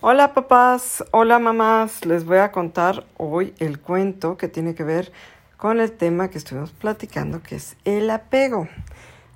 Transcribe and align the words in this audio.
Hola 0.00 0.32
papás, 0.32 1.02
hola 1.10 1.40
mamás, 1.40 2.06
les 2.06 2.24
voy 2.24 2.38
a 2.38 2.52
contar 2.52 3.04
hoy 3.16 3.52
el 3.58 3.80
cuento 3.80 4.36
que 4.36 4.46
tiene 4.46 4.76
que 4.76 4.84
ver 4.84 5.10
con 5.56 5.80
el 5.80 5.90
tema 5.90 6.30
que 6.30 6.38
estuvimos 6.38 6.70
platicando, 6.70 7.42
que 7.42 7.56
es 7.56 7.76
el 7.84 8.08
apego. 8.10 8.68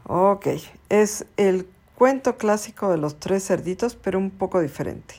Ok, 0.07 0.47
es 0.89 1.27
el 1.37 1.67
cuento 1.97 2.37
clásico 2.37 2.93
de 2.93 2.97
los 2.97 3.19
tres 3.19 3.45
cerditos, 3.45 3.97
pero 3.97 4.21
un 4.21 4.31
poco 4.31 4.61
diferente, 4.61 5.17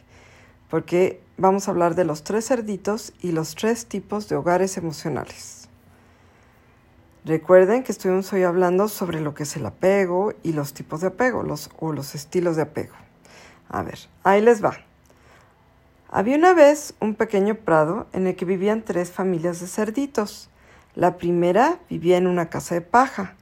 porque 0.69 1.19
vamos 1.35 1.67
a 1.67 1.71
hablar 1.71 1.95
de 1.95 2.05
los 2.05 2.23
tres 2.23 2.47
cerditos 2.47 3.11
y 3.21 3.33
los 3.33 3.55
tres 3.55 3.87
tipos 3.87 4.29
de 4.29 4.37
hogares 4.37 4.77
emocionales. 4.77 5.67
Recuerden 7.25 7.83
que 7.83 7.91
estuvimos 7.91 8.31
hoy 8.31 8.43
hablando 8.43 8.87
sobre 8.87 9.19
lo 9.19 9.33
que 9.33 9.43
es 9.43 9.57
el 9.57 9.65
apego 9.65 10.31
y 10.41 10.53
los 10.53 10.73
tipos 10.73 11.01
de 11.01 11.07
apego, 11.07 11.43
los, 11.43 11.69
o 11.79 11.91
los 11.91 12.15
estilos 12.15 12.55
de 12.55 12.61
apego. 12.61 12.95
A 13.67 13.83
ver, 13.83 13.99
ahí 14.23 14.41
les 14.41 14.63
va. 14.63 14.77
Había 16.15 16.37
una 16.37 16.53
vez 16.53 16.93
un 16.99 17.15
pequeño 17.15 17.55
prado 17.55 18.05
en 18.13 18.27
el 18.27 18.35
que 18.35 18.45
vivían 18.45 18.83
tres 18.83 19.09
familias 19.09 19.59
de 19.59 19.65
cerditos. 19.65 20.47
La 20.93 21.17
primera 21.17 21.79
vivía 21.89 22.17
en 22.17 22.27
una 22.27 22.51
casa 22.51 22.75
de 22.75 22.81
paja, 22.81 23.33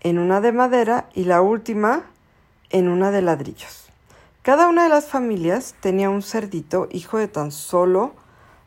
en 0.00 0.18
una 0.18 0.42
de 0.42 0.52
madera 0.52 1.08
y 1.14 1.24
la 1.24 1.40
última 1.40 2.04
en 2.68 2.88
una 2.88 3.10
de 3.12 3.22
ladrillos. 3.22 3.88
Cada 4.42 4.68
una 4.68 4.82
de 4.82 4.90
las 4.90 5.06
familias 5.06 5.74
tenía 5.80 6.10
un 6.10 6.20
cerdito 6.20 6.86
hijo 6.90 7.16
de 7.16 7.28
tan 7.28 7.50
solo 7.50 8.12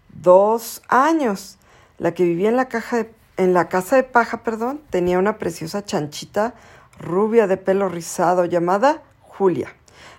dos 0.09 0.81
años. 0.87 1.59
La 1.99 2.15
que 2.15 2.23
vivía 2.23 2.49
en 2.49 2.55
la, 2.55 2.67
caja 2.67 3.05
en 3.37 3.53
la 3.53 3.69
casa 3.69 3.95
de 3.95 4.03
paja 4.03 4.41
perdón, 4.41 4.81
tenía 4.89 5.19
una 5.19 5.37
preciosa 5.37 5.85
chanchita 5.85 6.55
rubia 6.97 7.45
de 7.45 7.57
pelo 7.57 7.89
rizado 7.89 8.45
llamada 8.45 9.03
Julia. 9.21 9.71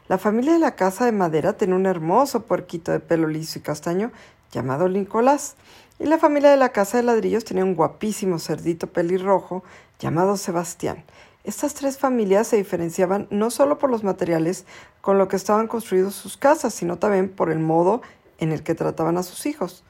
La 0.09 0.19
familia 0.19 0.53
de 0.53 0.61
la 0.61 0.77
casa 0.77 1.05
de 1.05 1.11
madera 1.11 1.55
tenía 1.55 1.75
un 1.75 1.85
hermoso 1.85 2.43
puerquito 2.43 2.93
de 2.93 3.01
pelo 3.01 3.27
liso 3.27 3.59
y 3.59 3.63
castaño 3.63 4.13
llamado 4.53 4.89
Nicolás, 4.89 5.57
y 5.99 6.05
la 6.05 6.17
familia 6.17 6.51
de 6.51 6.57
la 6.57 6.69
casa 6.69 6.99
de 6.99 7.03
ladrillos 7.03 7.45
tenía 7.45 7.65
un 7.65 7.75
guapísimo 7.75 8.39
cerdito 8.39 8.87
pelirrojo 8.87 9.65
llamado 9.99 10.37
Sebastián. 10.37 11.03
Estas 11.43 11.75
tres 11.75 11.99
familias 11.99 12.47
se 12.47 12.57
diferenciaban 12.57 13.27
no 13.31 13.51
solo 13.51 13.79
por 13.79 13.91
los 13.91 14.05
materiales 14.05 14.65
con 15.01 15.19
los 15.19 15.27
que 15.27 15.35
estaban 15.35 15.67
construidos 15.67 16.15
sus 16.15 16.37
casas, 16.37 16.73
sino 16.73 16.99
también 16.99 17.29
por 17.29 17.51
el 17.51 17.59
modo 17.59 18.01
en 18.39 18.53
el 18.53 18.63
que 18.63 18.77
trataban 18.77 19.19
a 19.19 19.25
sus 19.25 19.45
hijos. 19.45 19.83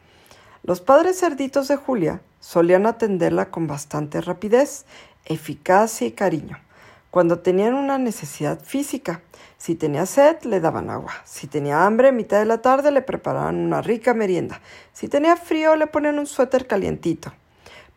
Los 0.63 0.81
padres 0.81 1.21
cerditos 1.21 1.69
de 1.69 1.77
Julia 1.77 2.23
solían 2.41 2.87
atenderla 2.87 3.51
con 3.51 3.67
bastante 3.67 4.23
rapidez, 4.23 4.87
eficacia 5.27 6.07
y 6.07 6.13
cariño 6.13 6.66
cuando 7.11 7.39
tenían 7.39 7.75
una 7.75 7.99
necesidad 7.99 8.61
física. 8.63 9.23
Si 9.59 9.75
tenía 9.75 10.07
sed, 10.07 10.43
le 10.43 10.61
daban 10.61 10.91
agua. 10.91 11.15
Si 11.25 11.47
tenía 11.47 11.87
hambre, 11.87 12.09
a 12.09 12.13
mitad 12.13 12.39
de 12.39 12.45
la 12.45 12.63
tarde 12.63 12.91
le 12.91 13.03
preparaban 13.03 13.57
una 13.57 13.83
rica 13.83 14.15
merienda. 14.15 14.61
Si 14.93 15.09
tenía 15.09 15.37
frío, 15.37 15.77
le 15.77 15.87
ponían 15.87 16.19
un 16.19 16.27
suéter 16.27 16.67
calientito. 16.67 17.33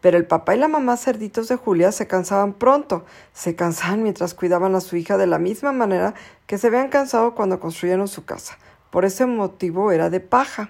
Pero 0.01 0.17
el 0.17 0.25
papá 0.25 0.55
y 0.55 0.59
la 0.59 0.69
mamá 0.69 0.95
cerditos 0.95 1.49
de 1.49 1.57
Julia 1.57 1.91
se 1.91 2.07
cansaban 2.07 2.53
pronto, 2.53 3.03
se 3.33 3.55
cansaban 3.55 4.01
mientras 4.01 4.33
cuidaban 4.33 4.73
a 4.75 4.81
su 4.81 4.95
hija 4.95 5.17
de 5.17 5.27
la 5.27 5.39
misma 5.39 5.73
manera 5.73 6.13
que 6.47 6.57
se 6.57 6.67
habían 6.67 6.87
cansado 6.89 7.35
cuando 7.35 7.59
construyeron 7.59 8.07
su 8.07 8.23
casa. 8.23 8.57
Por 8.91 9.03
ese 9.03 9.25
motivo 9.25 9.91
era 9.91 10.09
de 10.09 10.21
paja. 10.21 10.69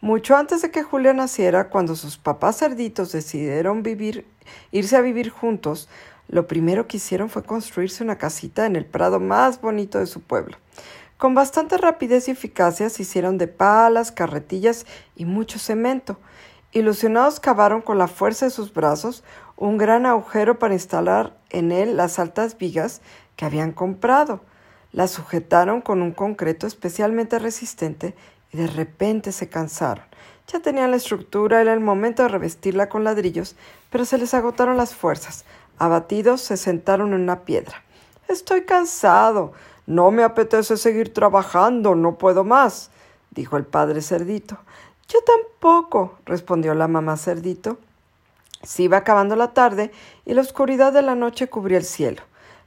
Mucho 0.00 0.36
antes 0.36 0.60
de 0.60 0.70
que 0.70 0.82
Julia 0.82 1.14
naciera, 1.14 1.70
cuando 1.70 1.96
sus 1.96 2.18
papás 2.18 2.58
cerditos 2.58 3.12
decidieron 3.12 3.82
vivir, 3.82 4.26
irse 4.70 4.96
a 4.96 5.00
vivir 5.00 5.30
juntos, 5.30 5.88
lo 6.28 6.46
primero 6.46 6.86
que 6.86 6.96
hicieron 6.96 7.28
fue 7.28 7.42
construirse 7.42 8.02
una 8.02 8.18
casita 8.18 8.66
en 8.66 8.76
el 8.76 8.86
prado 8.86 9.20
más 9.20 9.60
bonito 9.60 9.98
de 9.98 10.06
su 10.06 10.20
pueblo. 10.20 10.56
Con 11.16 11.34
bastante 11.34 11.78
rapidez 11.78 12.28
y 12.28 12.32
eficacia 12.32 12.90
se 12.90 13.02
hicieron 13.02 13.38
de 13.38 13.46
palas, 13.46 14.12
carretillas 14.12 14.84
y 15.16 15.24
mucho 15.24 15.58
cemento. 15.58 16.18
Ilusionados 16.72 17.38
cavaron 17.38 17.82
con 17.82 17.98
la 17.98 18.08
fuerza 18.08 18.46
de 18.46 18.50
sus 18.50 18.74
brazos 18.74 19.22
un 19.56 19.78
gran 19.78 20.06
agujero 20.06 20.58
para 20.58 20.74
instalar 20.74 21.36
en 21.50 21.70
él 21.70 21.96
las 21.96 22.18
altas 22.18 22.58
vigas 22.58 23.00
que 23.36 23.44
habían 23.44 23.72
comprado. 23.72 24.40
Las 24.90 25.12
sujetaron 25.12 25.80
con 25.80 26.02
un 26.02 26.12
concreto 26.12 26.66
especialmente 26.66 27.38
resistente 27.38 28.14
y 28.52 28.56
de 28.56 28.66
repente 28.66 29.32
se 29.32 29.48
cansaron. 29.48 30.04
Ya 30.48 30.60
tenían 30.60 30.90
la 30.90 30.98
estructura, 30.98 31.60
era 31.60 31.72
el 31.72 31.80
momento 31.80 32.22
de 32.22 32.28
revestirla 32.28 32.88
con 32.88 33.02
ladrillos, 33.02 33.56
pero 33.90 34.04
se 34.04 34.18
les 34.18 34.34
agotaron 34.34 34.76
las 34.76 34.94
fuerzas. 34.94 35.44
Abatidos 35.78 36.40
se 36.40 36.56
sentaron 36.56 37.12
en 37.12 37.22
una 37.22 37.40
piedra. 37.40 37.82
Estoy 38.28 38.62
cansado. 38.62 39.52
No 39.86 40.10
me 40.10 40.22
apetece 40.22 40.76
seguir 40.76 41.12
trabajando. 41.12 41.94
No 41.94 42.16
puedo 42.16 42.44
más, 42.44 42.90
dijo 43.30 43.56
el 43.56 43.64
padre 43.64 44.00
cerdito. 44.00 44.58
Yo 45.08 45.18
tampoco, 45.22 46.18
respondió 46.24 46.74
la 46.74 46.88
mamá 46.88 47.16
cerdito. 47.16 47.78
Se 48.62 48.84
iba 48.84 48.96
acabando 48.96 49.36
la 49.36 49.52
tarde 49.52 49.92
y 50.24 50.32
la 50.32 50.40
oscuridad 50.40 50.92
de 50.92 51.02
la 51.02 51.14
noche 51.14 51.48
cubría 51.48 51.78
el 51.78 51.84
cielo. 51.84 52.22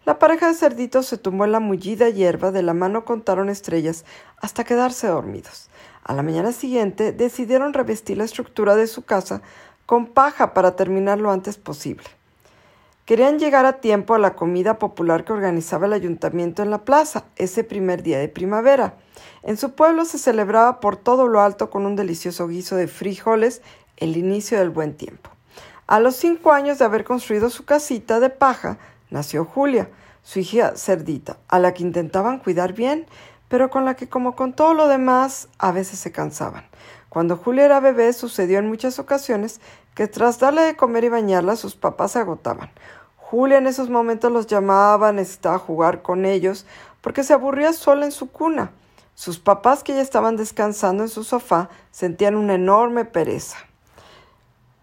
La 0.05 0.19
pareja 0.19 0.47
de 0.47 0.53
cerditos 0.53 1.05
se 1.05 1.17
tumbó 1.17 1.43
en 1.43 1.51
la 1.51 1.59
mullida 1.59 2.07
hierba, 2.09 2.51
de 2.51 2.61
la 2.61 2.73
mano 2.73 3.03
contaron 3.03 3.49
estrellas 3.49 4.05
hasta 4.39 4.63
quedarse 4.63 5.07
dormidos. 5.07 5.69
A 6.03 6.13
la 6.13 6.23
mañana 6.23 6.53
siguiente 6.53 7.11
decidieron 7.11 7.73
revestir 7.73 8.17
la 8.17 8.23
estructura 8.23 8.75
de 8.75 8.87
su 8.87 9.03
casa 9.03 9.41
con 9.85 10.05
paja 10.05 10.53
para 10.53 10.77
terminar 10.77 11.19
lo 11.19 11.31
antes 11.31 11.57
posible. 11.57 12.05
Querían 13.07 13.39
llegar 13.39 13.65
a 13.65 13.79
tiempo 13.79 14.15
a 14.15 14.19
la 14.19 14.35
comida 14.35 14.79
popular 14.79 15.23
que 15.23 15.31
organizaba 15.31 15.85
el 15.85 15.93
ayuntamiento 15.93 16.61
en 16.61 16.69
la 16.69 16.83
plaza 16.83 17.23
ese 17.37 17.63
primer 17.63 18.03
día 18.03 18.19
de 18.19 18.27
primavera. 18.27 18.95
En 19.43 19.55
su 19.55 19.75
pueblo 19.75 20.03
se 20.03 20.17
celebraba 20.17 20.81
por 20.81 20.97
todo 20.97 21.29
lo 21.29 21.39
alto 21.39 21.69
con 21.69 21.85
un 21.85 21.95
delicioso 21.95 22.49
guiso 22.49 22.75
de 22.75 22.89
frijoles 22.89 23.61
el 23.95 24.17
inicio 24.17 24.59
del 24.59 24.71
buen 24.71 24.93
tiempo. 24.97 25.29
A 25.87 26.01
los 26.01 26.17
cinco 26.17 26.51
años 26.51 26.79
de 26.79 26.83
haber 26.83 27.05
construido 27.05 27.49
su 27.49 27.63
casita 27.63 28.19
de 28.19 28.29
paja, 28.29 28.77
nació 29.09 29.45
Julia, 29.45 29.89
su 30.21 30.39
hija 30.39 30.75
cerdita, 30.75 31.37
a 31.47 31.59
la 31.59 31.73
que 31.73 31.83
intentaban 31.83 32.39
cuidar 32.39 32.73
bien, 32.73 33.05
pero 33.47 33.69
con 33.69 33.85
la 33.85 33.95
que, 33.95 34.09
como 34.09 34.35
con 34.35 34.51
todo 34.51 34.73
lo 34.73 34.89
demás, 34.89 35.47
a 35.59 35.71
veces 35.71 35.97
se 35.97 36.11
cansaban. 36.11 36.65
Cuando 37.07 37.37
Julia 37.37 37.63
era 37.63 37.79
bebé, 37.79 38.11
sucedió 38.11 38.59
en 38.59 38.67
muchas 38.67 38.99
ocasiones 38.99 39.61
que 39.95 40.07
tras 40.07 40.39
darle 40.39 40.63
de 40.63 40.75
comer 40.75 41.05
y 41.05 41.09
bañarla, 41.09 41.55
sus 41.55 41.75
papás 41.75 42.11
se 42.11 42.19
agotaban. 42.19 42.69
Julia 43.29 43.57
en 43.57 43.67
esos 43.67 43.89
momentos 43.89 44.31
los 44.31 44.47
llamaba, 44.47 45.11
necesitaba 45.11 45.59
jugar 45.59 46.01
con 46.01 46.23
ellos, 46.23 46.65
porque 47.01 47.25
se 47.25 47.33
aburría 47.33 47.73
sola 47.73 48.05
en 48.05 48.13
su 48.13 48.31
cuna. 48.31 48.71
Sus 49.15 49.37
papás, 49.37 49.83
que 49.83 49.93
ya 49.93 49.99
estaban 49.99 50.37
descansando 50.37 51.03
en 51.03 51.09
su 51.09 51.25
sofá, 51.25 51.67
sentían 51.91 52.35
una 52.35 52.55
enorme 52.55 53.03
pereza. 53.03 53.57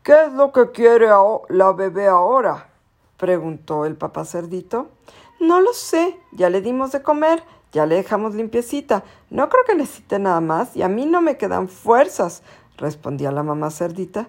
¿Qué 0.03 0.13
es 0.27 0.33
lo 0.35 0.53
que 0.53 0.73
quiere 0.73 1.09
la 1.49 1.73
bebé 1.73 2.07
ahora? 2.07 2.69
preguntó 3.17 3.87
el 3.87 3.97
papá 3.97 4.27
cerdito. 4.27 4.89
No 5.41 5.63
lo 5.63 5.73
sé, 5.73 6.15
ya 6.33 6.51
le 6.51 6.61
dimos 6.61 6.93
de 6.93 7.01
comer, 7.01 7.43
ya 7.73 7.87
le 7.87 7.95
dejamos 7.95 8.35
limpiecita. 8.35 9.05
No 9.31 9.49
creo 9.49 9.65
que 9.65 9.75
necesite 9.75 10.19
nada 10.19 10.43
más 10.43 10.77
y 10.77 10.83
a 10.83 10.89
mí 10.89 11.07
no 11.07 11.23
me 11.23 11.39
quedan 11.39 11.71
fuerzas, 11.71 12.43
respondía 12.77 13.33
la 13.33 13.43
mamá 13.43 13.71
cerdita. 13.71 14.29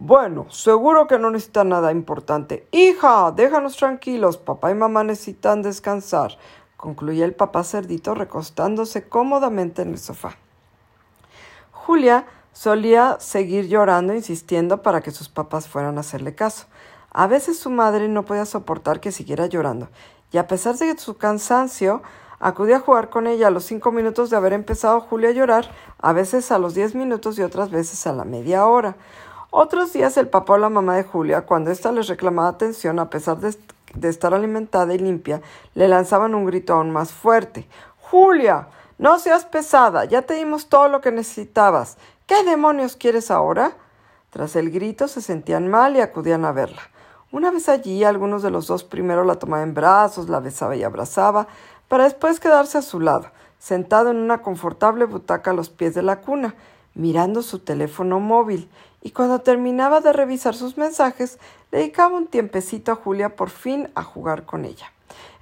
Bueno, 0.00 0.48
seguro 0.48 1.08
que 1.08 1.18
no 1.18 1.28
necesita 1.28 1.64
nada 1.64 1.90
importante. 1.90 2.68
Hija, 2.70 3.32
déjanos 3.32 3.76
tranquilos. 3.76 4.36
Papá 4.36 4.70
y 4.70 4.74
mamá 4.74 5.02
necesitan 5.02 5.60
descansar, 5.60 6.38
concluía 6.76 7.24
el 7.24 7.34
papá 7.34 7.64
cerdito 7.64 8.14
recostándose 8.14 9.08
cómodamente 9.08 9.82
en 9.82 9.88
el 9.88 9.98
sofá. 9.98 10.36
Julia 11.72 12.26
solía 12.52 13.16
seguir 13.18 13.66
llorando, 13.66 14.14
insistiendo 14.14 14.82
para 14.82 15.00
que 15.00 15.10
sus 15.10 15.28
papás 15.28 15.68
fueran 15.68 15.96
a 15.96 16.02
hacerle 16.02 16.32
caso. 16.32 16.66
A 17.10 17.26
veces 17.26 17.58
su 17.58 17.68
madre 17.68 18.06
no 18.06 18.24
podía 18.24 18.46
soportar 18.46 19.00
que 19.00 19.10
siguiera 19.10 19.46
llorando, 19.46 19.88
y 20.30 20.38
a 20.38 20.46
pesar 20.46 20.76
de 20.76 20.96
su 20.96 21.16
cansancio, 21.16 22.02
acudía 22.38 22.76
a 22.76 22.80
jugar 22.80 23.10
con 23.10 23.26
ella 23.26 23.48
a 23.48 23.50
los 23.50 23.64
cinco 23.64 23.90
minutos 23.90 24.30
de 24.30 24.36
haber 24.36 24.52
empezado 24.52 25.00
Julia 25.00 25.30
a 25.30 25.32
llorar, 25.32 25.72
a 25.98 26.12
veces 26.12 26.52
a 26.52 26.60
los 26.60 26.74
diez 26.74 26.94
minutos 26.94 27.36
y 27.36 27.42
otras 27.42 27.72
veces 27.72 28.06
a 28.06 28.12
la 28.12 28.24
media 28.24 28.64
hora. 28.64 28.96
Otros 29.50 29.94
días 29.94 30.18
el 30.18 30.28
papá 30.28 30.54
o 30.54 30.58
la 30.58 30.68
mamá 30.68 30.96
de 30.96 31.04
Julia, 31.04 31.46
cuando 31.46 31.70
ésta 31.70 31.90
les 31.90 32.06
reclamaba 32.06 32.48
atención 32.48 32.98
a 32.98 33.08
pesar 33.08 33.38
de, 33.38 33.56
estar 34.06 34.34
alimentada 34.34 34.92
y 34.92 34.98
limpia, 34.98 35.40
le 35.74 35.88
lanzaban 35.88 36.34
un 36.34 36.44
grito 36.44 36.74
aún 36.74 36.90
más 36.90 37.12
fuerte. 37.12 37.66
Julia, 37.98 38.68
no 38.98 39.18
seas 39.18 39.46
pesada, 39.46 40.04
ya 40.04 40.20
te 40.20 40.34
dimos 40.34 40.68
todo 40.68 40.88
lo 40.88 41.00
que 41.00 41.12
necesitabas. 41.12 41.96
¿Qué 42.26 42.44
demonios 42.44 42.96
quieres 42.96 43.30
ahora? 43.30 43.72
Tras 44.28 44.54
el 44.54 44.70
grito 44.70 45.08
se 45.08 45.22
sentían 45.22 45.66
mal 45.66 45.96
y 45.96 46.02
acudían 46.02 46.44
a 46.44 46.52
verla. 46.52 46.82
Una 47.32 47.50
vez 47.50 47.70
allí, 47.70 48.04
algunos 48.04 48.42
de 48.42 48.50
los 48.50 48.66
dos 48.66 48.84
primero 48.84 49.24
la 49.24 49.36
tomaban 49.36 49.68
en 49.68 49.74
brazos, 49.74 50.28
la 50.28 50.40
besaba 50.40 50.76
y 50.76 50.82
abrazaba, 50.82 51.48
para 51.88 52.04
después 52.04 52.38
quedarse 52.38 52.76
a 52.76 52.82
su 52.82 53.00
lado, 53.00 53.30
sentado 53.58 54.10
en 54.10 54.18
una 54.18 54.42
confortable 54.42 55.06
butaca 55.06 55.52
a 55.52 55.54
los 55.54 55.70
pies 55.70 55.94
de 55.94 56.02
la 56.02 56.20
cuna, 56.20 56.54
mirando 56.94 57.42
su 57.42 57.58
teléfono 57.60 58.20
móvil, 58.20 58.68
y 59.02 59.12
cuando 59.12 59.40
terminaba 59.40 60.00
de 60.00 60.12
revisar 60.12 60.54
sus 60.54 60.76
mensajes, 60.76 61.38
dedicaba 61.70 62.16
un 62.16 62.26
tiempecito 62.26 62.92
a 62.92 62.96
Julia 62.96 63.36
por 63.36 63.50
fin 63.50 63.90
a 63.94 64.02
jugar 64.02 64.44
con 64.44 64.64
ella. 64.64 64.92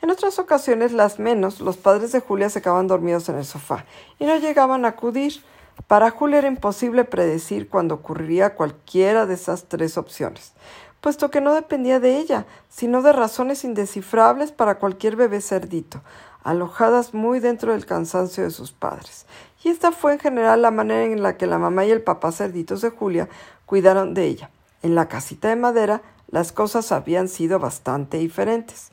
En 0.03 0.11
otras 0.11 0.39
ocasiones, 0.39 0.93
las 0.93 1.19
menos, 1.19 1.61
los 1.61 1.77
padres 1.77 2.13
de 2.13 2.21
Julia 2.21 2.51
se 2.51 2.61
quedaban 2.61 2.87
dormidos 2.87 3.29
en 3.29 3.37
el 3.37 3.45
sofá 3.45 3.85
y 4.19 4.27
no 4.27 4.37
llegaban 4.37 4.85
a 4.85 4.89
acudir. 4.89 5.43
Para 5.87 6.11
Julia 6.11 6.39
era 6.39 6.49
imposible 6.49 7.05
predecir 7.05 7.69
cuándo 7.69 7.97
ocurriría 7.97 8.55
cualquiera 8.55 9.27
de 9.27 9.35
esas 9.35 9.65
tres 9.65 9.99
opciones, 9.99 10.53
puesto 11.01 11.31
que 11.31 11.41
no 11.41 11.55
dependía 11.55 12.01
de 12.01 12.19
ella, 12.19 12.47
sino 12.69 13.03
de 13.03 13.13
razones 13.13 13.65
indescifrables 13.65 14.53
para 14.53 14.79
cualquier 14.79 15.17
bebé 15.17 15.41
cerdito, 15.41 16.03
alojadas 16.45 17.13
muy 17.13 17.41
dentro 17.41 17.73
del 17.73 17.85
cansancio 17.85 18.45
de 18.45 18.51
sus 18.51 18.73
padres. 18.73 19.27
Y 19.65 19.69
esta 19.69 19.93
fue 19.93 20.15
en 20.15 20.19
general 20.19 20.63
la 20.63 20.71
manera 20.71 21.05
en 21.05 21.23
la 21.23 21.37
que 21.37 21.47
la 21.47 21.59
mamá 21.59 21.85
y 21.85 21.91
el 21.91 22.03
papá 22.03 22.33
cerditos 22.33 22.83
de 22.83 22.91
Julia 22.91 23.29
cuidaron 23.65 24.15
de 24.15 24.27
ella. 24.27 24.51
En 24.83 24.95
la 24.95 25.09
casita 25.09 25.49
de 25.49 25.57
madera 25.57 26.03
las 26.31 26.53
cosas 26.53 26.93
habían 26.93 27.29
sido 27.29 27.59
bastante 27.59 28.19
diferentes. 28.19 28.91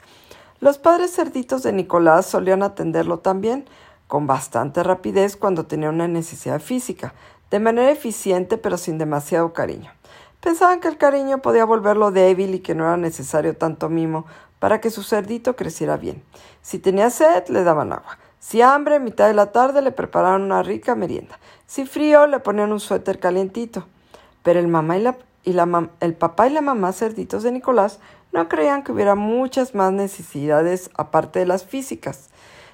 Los 0.60 0.78
padres 0.78 1.14
cerditos 1.14 1.64
de 1.64 1.74
Nicolás 1.74 2.26
solían 2.26 2.64
atenderlo 2.64 3.20
también, 3.20 3.66
con 4.08 4.28
bastante 4.28 4.84
rapidez 4.84 5.36
cuando 5.36 5.66
tenía 5.66 5.90
una 5.90 6.08
necesidad 6.08 6.62
física, 6.62 7.14
de 7.52 7.60
manera 7.60 7.92
eficiente 7.92 8.58
pero 8.58 8.78
sin 8.78 8.98
demasiado 8.98 9.54
cariño. 9.54 9.92
Pensaban 10.40 10.80
que 10.80 10.88
el 10.88 10.98
cariño 10.98 11.42
podía 11.42 11.66
volverlo 11.66 12.12
débil 12.12 12.54
y 12.56 12.60
que 12.60 12.76
no 12.76 12.84
era 12.84 12.98
necesario 12.98 13.56
tanto 13.56 13.90
mimo 13.90 14.26
para 14.60 14.82
que 14.82 14.92
su 14.92 15.04
cerdito 15.04 15.56
creciera 15.56 15.98
bien. 15.98 16.24
Si 16.62 16.80
tenía 16.80 17.10
sed, 17.10 17.48
le 17.48 17.64
daban 17.64 17.94
agua. 17.94 18.18
Si 18.44 18.62
hambre, 18.62 18.96
en 18.96 19.06
mitad 19.06 19.28
de 19.28 19.34
la 19.34 19.54
tarde 19.54 19.82
le 19.82 19.94
preparaban 19.94 20.42
una 20.42 20.64
rica 20.64 20.96
merienda. 20.96 21.40
Si 21.66 21.86
frío, 21.86 22.28
le 22.28 22.42
ponían 22.42 22.74
un 22.74 22.82
suéter 22.82 23.18
calientito. 23.18 23.86
Pero 24.44 24.60
el, 24.60 24.68
y 25.46 25.56
el 26.02 26.14
papá 26.14 26.48
y 26.48 26.50
la 26.50 26.60
mamá 26.60 26.92
cerditos 26.92 27.44
de 27.44 27.54
Nicolás 27.54 28.00
no 28.34 28.50
creían 28.50 28.84
que 28.84 28.92
hubiera 28.92 29.16
muchas 29.16 29.76
más 29.76 29.94
necesidades 29.94 30.90
aparte 30.94 31.40
de 31.40 31.46
las 31.46 31.64
físicas. 31.64 32.32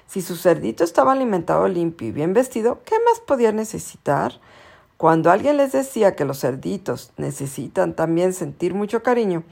Si 0.08 0.22
su 0.22 0.34
cerdito 0.34 0.82
estaba 0.82 1.12
alimentado 1.12 1.68
limpio 1.68 2.08
y 2.08 2.10
bien 2.10 2.32
vestido, 2.32 2.80
¿qué 2.84 2.96
más 3.08 3.20
podía 3.20 3.52
necesitar? 3.52 4.40
Cuando 4.96 5.30
alguien 5.30 5.56
les 5.56 5.70
decía 5.70 6.16
que 6.16 6.24
los 6.24 6.40
cerditos 6.40 7.12
necesitan 7.16 7.94
también 7.94 8.32
sentir 8.32 8.74
mucho 8.74 9.04
cariño, 9.04 9.44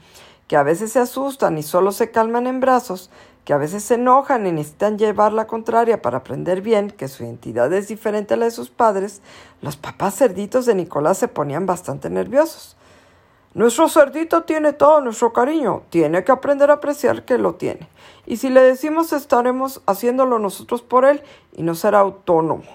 que 0.49 0.57
a 0.57 0.63
veces 0.63 0.91
se 0.91 0.99
asustan 0.99 1.57
y 1.57 1.63
solo 1.63 1.93
se 1.93 2.11
calman 2.11 2.45
en 2.45 2.59
brazos, 2.59 3.09
que 3.49 3.53
a 3.53 3.57
veces 3.57 3.83
se 3.83 3.95
enojan 3.95 4.45
y 4.45 4.51
necesitan 4.51 4.99
llevar 4.99 5.33
la 5.33 5.47
contraria 5.47 6.03
para 6.03 6.19
aprender 6.19 6.61
bien 6.61 6.91
que 6.91 7.07
su 7.07 7.23
identidad 7.23 7.73
es 7.73 7.87
diferente 7.87 8.35
a 8.35 8.37
la 8.37 8.45
de 8.45 8.51
sus 8.51 8.69
padres, 8.69 9.23
los 9.63 9.75
papás 9.75 10.13
cerditos 10.19 10.67
de 10.67 10.75
Nicolás 10.75 11.17
se 11.17 11.27
ponían 11.27 11.65
bastante 11.65 12.11
nerviosos. 12.11 12.77
Nuestro 13.55 13.89
cerdito 13.89 14.43
tiene 14.43 14.73
todo 14.73 15.01
nuestro 15.01 15.33
cariño, 15.33 15.81
tiene 15.89 16.23
que 16.23 16.31
aprender 16.31 16.69
a 16.69 16.75
apreciar 16.75 17.25
que 17.25 17.39
lo 17.39 17.55
tiene. 17.55 17.89
Y 18.27 18.37
si 18.37 18.49
le 18.49 18.61
decimos 18.61 19.13
estaremos 19.13 19.81
haciéndolo 19.87 20.37
nosotros 20.37 20.83
por 20.83 21.05
él 21.05 21.23
y 21.51 21.63
no 21.63 21.73
será 21.73 22.01
autónomo. 22.01 22.65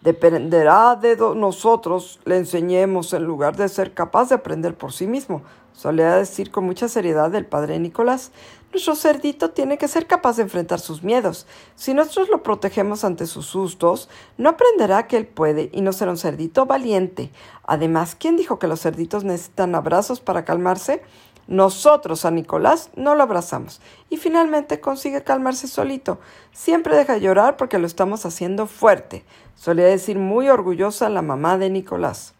Dependerá 0.00 0.96
de 0.96 1.18
nosotros 1.36 2.18
le 2.24 2.38
enseñemos 2.38 3.12
en 3.12 3.24
lugar 3.24 3.56
de 3.56 3.68
ser 3.68 3.92
capaz 3.92 4.30
de 4.30 4.36
aprender 4.36 4.74
por 4.74 4.94
sí 4.94 5.06
mismo, 5.06 5.42
solía 5.74 6.16
decir 6.16 6.50
con 6.50 6.64
mucha 6.64 6.88
seriedad 6.88 7.34
el 7.34 7.44
padre 7.44 7.78
Nicolás. 7.78 8.32
Nuestro 8.74 8.96
cerdito 8.96 9.50
tiene 9.50 9.78
que 9.78 9.86
ser 9.86 10.08
capaz 10.08 10.36
de 10.36 10.42
enfrentar 10.42 10.80
sus 10.80 11.04
miedos. 11.04 11.46
Si 11.76 11.94
nosotros 11.94 12.28
lo 12.28 12.42
protegemos 12.42 13.04
ante 13.04 13.26
sus 13.26 13.46
sustos, 13.46 14.08
no 14.36 14.48
aprenderá 14.48 15.06
que 15.06 15.16
él 15.16 15.28
puede 15.28 15.70
y 15.72 15.80
no 15.80 15.92
será 15.92 16.10
un 16.10 16.16
cerdito 16.16 16.66
valiente. 16.66 17.30
Además, 17.62 18.16
¿quién 18.18 18.36
dijo 18.36 18.58
que 18.58 18.66
los 18.66 18.80
cerditos 18.80 19.22
necesitan 19.22 19.76
abrazos 19.76 20.18
para 20.18 20.44
calmarse? 20.44 21.02
Nosotros 21.46 22.24
a 22.24 22.32
Nicolás 22.32 22.90
no 22.96 23.14
lo 23.14 23.22
abrazamos 23.22 23.80
y 24.10 24.16
finalmente 24.16 24.80
consigue 24.80 25.22
calmarse 25.22 25.68
solito. 25.68 26.18
Siempre 26.50 26.96
deja 26.96 27.16
llorar 27.16 27.56
porque 27.56 27.78
lo 27.78 27.86
estamos 27.86 28.26
haciendo 28.26 28.66
fuerte, 28.66 29.24
solía 29.54 29.84
decir 29.84 30.18
muy 30.18 30.48
orgullosa 30.48 31.08
la 31.10 31.22
mamá 31.22 31.58
de 31.58 31.70
Nicolás. 31.70 32.33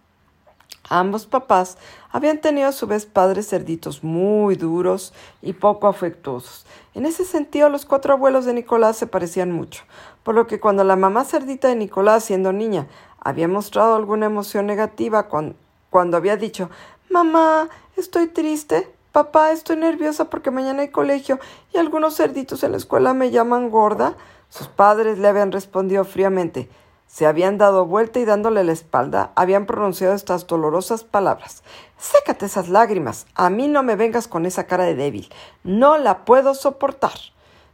Ambos 0.91 1.25
papás 1.25 1.79
habían 2.11 2.43
tenido 2.43 2.69
a 2.69 2.73
su 2.73 2.87
vez 2.87 3.07
padres 3.07 3.49
cerditos 3.49 4.05
muy 4.05 4.55
duros 4.55 5.15
y 5.41 5.55
poco 5.55 5.87
afectuosos. 5.89 6.67
En 6.93 7.07
ese 7.07 7.25
sentido, 7.25 7.71
los 7.71 7.87
cuatro 7.87 8.13
abuelos 8.13 8.45
de 8.45 8.53
Nicolás 8.53 8.99
se 8.99 9.07
parecían 9.07 9.51
mucho, 9.51 9.85
por 10.23 10.35
lo 10.35 10.47
que 10.47 10.61
cuando 10.61 10.85
la 10.85 10.97
mamá 10.97 11.25
cerdita 11.25 11.69
de 11.69 11.77
Nicolás, 11.77 12.25
siendo 12.25 12.53
niña, 12.53 12.87
había 13.19 13.49
mostrado 13.49 13.95
alguna 13.95 14.27
emoción 14.27 14.67
negativa 14.67 15.29
cuando, 15.29 16.17
había 16.17 16.37
dicho 16.37 16.69
Mamá, 17.09 17.71
estoy 17.97 18.27
triste, 18.27 18.93
papá, 19.13 19.53
estoy 19.53 19.77
nerviosa 19.77 20.29
porque 20.29 20.51
mañana 20.51 20.83
hay 20.83 20.89
colegio 20.89 21.39
y 21.73 21.79
algunos 21.79 22.17
cerditos 22.17 22.63
en 22.63 22.73
la 22.73 22.77
escuela 22.77 23.15
me 23.15 23.31
llaman 23.31 23.71
gorda, 23.71 24.17
sus 24.51 24.69
padres 24.69 25.19
le 25.19 25.29
habían 25.29 25.51
respondido 25.51 26.05
fríamente 26.05 26.69
se 27.15 27.27
habían 27.27 27.59
dado 27.59 27.87
vuelta 27.87 28.19
y 28.19 28.25
dándole 28.25 28.65
la 28.65 28.73
espalda, 28.73 29.31
habían 29.37 29.67
pronunciado 29.67 30.15
estas 30.15 30.49
dolorosas 30.49 31.05
palabras. 31.05 31.63
Sécate 31.97 32.47
esas 32.47 32.69
lágrimas. 32.69 33.29
A 33.37 33.51
mí 33.51 33.69
no 33.69 33.85
me 33.85 33.95
vengas 33.95 34.27
con 34.27 34.47
esa 34.47 34.67
cara 34.67 34.83
de 34.83 34.97
débil. 34.97 35.33
No 35.63 35.97
la 35.97 36.25
puedo 36.25 36.55
soportar. 36.55 37.13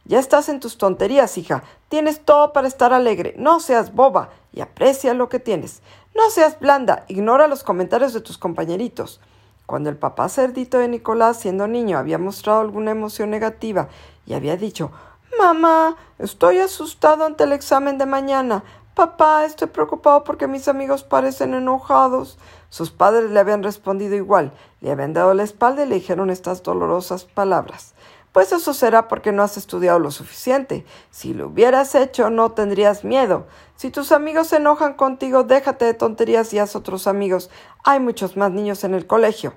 Ya 0.05 0.19
estás 0.19 0.47
en 0.47 0.59
tus 0.59 0.77
tonterías, 0.77 1.39
hija. 1.39 1.63
Tienes 1.89 2.23
todo 2.23 2.53
para 2.53 2.67
estar 2.67 2.93
alegre. 2.93 3.33
No 3.35 3.59
seas 3.59 3.95
boba 3.95 4.29
y 4.53 4.61
aprecia 4.61 5.15
lo 5.15 5.27
que 5.27 5.39
tienes. 5.39 5.81
No 6.13 6.29
seas 6.29 6.59
blanda. 6.59 7.05
Ignora 7.07 7.47
los 7.47 7.63
comentarios 7.63 8.13
de 8.13 8.21
tus 8.21 8.37
compañeritos. 8.37 9.21
Cuando 9.65 9.89
el 9.89 9.97
papá 9.97 10.29
cerdito 10.29 10.77
de 10.77 10.87
Nicolás, 10.87 11.39
siendo 11.39 11.67
niño, 11.67 11.97
había 11.97 12.19
mostrado 12.19 12.61
alguna 12.61 12.91
emoción 12.91 13.31
negativa 13.31 13.89
y 14.27 14.35
había 14.35 14.55
dicho 14.55 14.91
Mamá, 15.39 15.95
estoy 16.19 16.59
asustado 16.59 17.25
ante 17.25 17.45
el 17.45 17.53
examen 17.53 17.97
de 17.97 18.05
mañana. 18.05 18.63
Papá, 18.95 19.45
estoy 19.45 19.69
preocupado 19.69 20.25
porque 20.25 20.47
mis 20.47 20.67
amigos 20.67 21.03
parecen 21.03 21.53
enojados. 21.53 22.37
Sus 22.69 22.91
padres 22.91 23.31
le 23.31 23.39
habían 23.39 23.63
respondido 23.63 24.15
igual, 24.15 24.51
le 24.81 24.91
habían 24.91 25.13
dado 25.13 25.33
la 25.33 25.43
espalda 25.43 25.85
y 25.85 25.87
le 25.87 25.95
dijeron 25.95 26.29
estas 26.29 26.61
dolorosas 26.61 27.23
palabras. 27.23 27.93
Pues 28.33 28.51
eso 28.51 28.73
será 28.73 29.07
porque 29.07 29.31
no 29.31 29.43
has 29.43 29.55
estudiado 29.55 29.99
lo 29.99 30.11
suficiente. 30.11 30.85
Si 31.09 31.33
lo 31.33 31.47
hubieras 31.47 31.95
hecho, 31.95 32.29
no 32.29 32.51
tendrías 32.51 33.03
miedo. 33.05 33.45
Si 33.75 33.91
tus 33.91 34.11
amigos 34.11 34.47
se 34.47 34.57
enojan 34.57 34.93
contigo, 34.93 35.43
déjate 35.43 35.85
de 35.85 35.93
tonterías 35.93 36.53
y 36.53 36.59
haz 36.59 36.75
otros 36.75 37.07
amigos. 37.07 37.49
Hay 37.85 37.99
muchos 37.99 38.35
más 38.35 38.51
niños 38.51 38.83
en 38.83 38.93
el 38.93 39.07
colegio. 39.07 39.53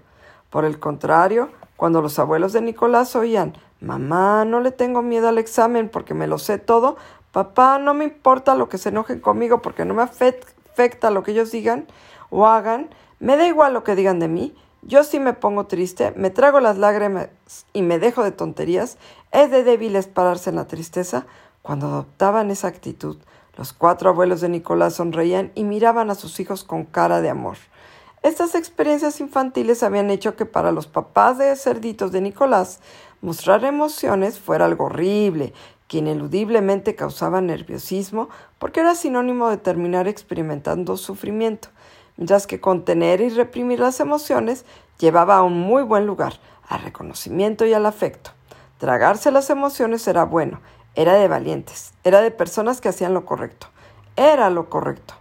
Por 0.50 0.64
el 0.64 0.78
contrario, 0.78 1.50
cuando 1.76 2.02
los 2.02 2.18
abuelos 2.20 2.52
de 2.52 2.62
Nicolás 2.62 3.16
oían 3.16 3.56
Mamá, 3.80 4.44
no 4.44 4.60
le 4.60 4.72
tengo 4.72 5.02
miedo 5.02 5.28
al 5.28 5.38
examen 5.38 5.90
porque 5.90 6.14
me 6.14 6.26
lo 6.26 6.38
sé 6.38 6.58
todo, 6.58 6.96
Papá, 7.34 7.80
no 7.80 7.94
me 7.94 8.04
importa 8.04 8.54
lo 8.54 8.68
que 8.68 8.78
se 8.78 8.90
enojen 8.90 9.18
conmigo 9.18 9.60
porque 9.60 9.84
no 9.84 9.92
me 9.92 10.04
afecta 10.04 11.10
lo 11.10 11.24
que 11.24 11.32
ellos 11.32 11.50
digan 11.50 11.88
o 12.30 12.46
hagan. 12.46 12.90
Me 13.18 13.36
da 13.36 13.48
igual 13.48 13.74
lo 13.74 13.82
que 13.82 13.96
digan 13.96 14.20
de 14.20 14.28
mí. 14.28 14.54
Yo 14.82 15.02
sí 15.02 15.18
me 15.18 15.32
pongo 15.32 15.66
triste, 15.66 16.12
me 16.14 16.30
trago 16.30 16.60
las 16.60 16.78
lágrimas 16.78 17.30
y 17.72 17.82
me 17.82 17.98
dejo 17.98 18.22
de 18.22 18.30
tonterías. 18.30 18.98
Es 19.32 19.50
de 19.50 19.64
débiles 19.64 20.06
pararse 20.06 20.50
en 20.50 20.56
la 20.56 20.68
tristeza. 20.68 21.26
Cuando 21.62 21.88
adoptaban 21.88 22.52
esa 22.52 22.68
actitud, 22.68 23.16
los 23.56 23.72
cuatro 23.72 24.10
abuelos 24.10 24.40
de 24.40 24.50
Nicolás 24.50 24.94
sonreían 24.94 25.50
y 25.56 25.64
miraban 25.64 26.10
a 26.10 26.14
sus 26.14 26.38
hijos 26.38 26.62
con 26.62 26.84
cara 26.84 27.20
de 27.20 27.30
amor. 27.30 27.56
Estas 28.22 28.54
experiencias 28.54 29.20
infantiles 29.20 29.82
habían 29.82 30.08
hecho 30.08 30.36
que 30.36 30.46
para 30.46 30.70
los 30.70 30.86
papás 30.86 31.36
de 31.36 31.56
cerditos 31.56 32.12
de 32.12 32.20
Nicolás 32.20 32.78
mostrar 33.20 33.64
emociones 33.64 34.38
fuera 34.38 34.66
algo 34.66 34.84
horrible 34.84 35.52
que 35.94 35.98
ineludiblemente 35.98 36.96
causaba 36.96 37.40
nerviosismo 37.40 38.28
porque 38.58 38.80
era 38.80 38.96
sinónimo 38.96 39.48
de 39.48 39.58
terminar 39.58 40.08
experimentando 40.08 40.96
sufrimiento, 40.96 41.68
mientras 42.16 42.48
que 42.48 42.60
contener 42.60 43.20
y 43.20 43.28
reprimir 43.28 43.78
las 43.78 44.00
emociones 44.00 44.64
llevaba 44.98 45.36
a 45.36 45.44
un 45.44 45.60
muy 45.60 45.84
buen 45.84 46.04
lugar, 46.04 46.40
al 46.66 46.82
reconocimiento 46.82 47.64
y 47.64 47.74
al 47.74 47.86
afecto. 47.86 48.32
Tragarse 48.78 49.30
las 49.30 49.50
emociones 49.50 50.08
era 50.08 50.24
bueno, 50.24 50.60
era 50.96 51.14
de 51.14 51.28
valientes, 51.28 51.94
era 52.02 52.22
de 52.22 52.32
personas 52.32 52.80
que 52.80 52.88
hacían 52.88 53.14
lo 53.14 53.24
correcto, 53.24 53.68
era 54.16 54.50
lo 54.50 54.68
correcto. 54.68 55.14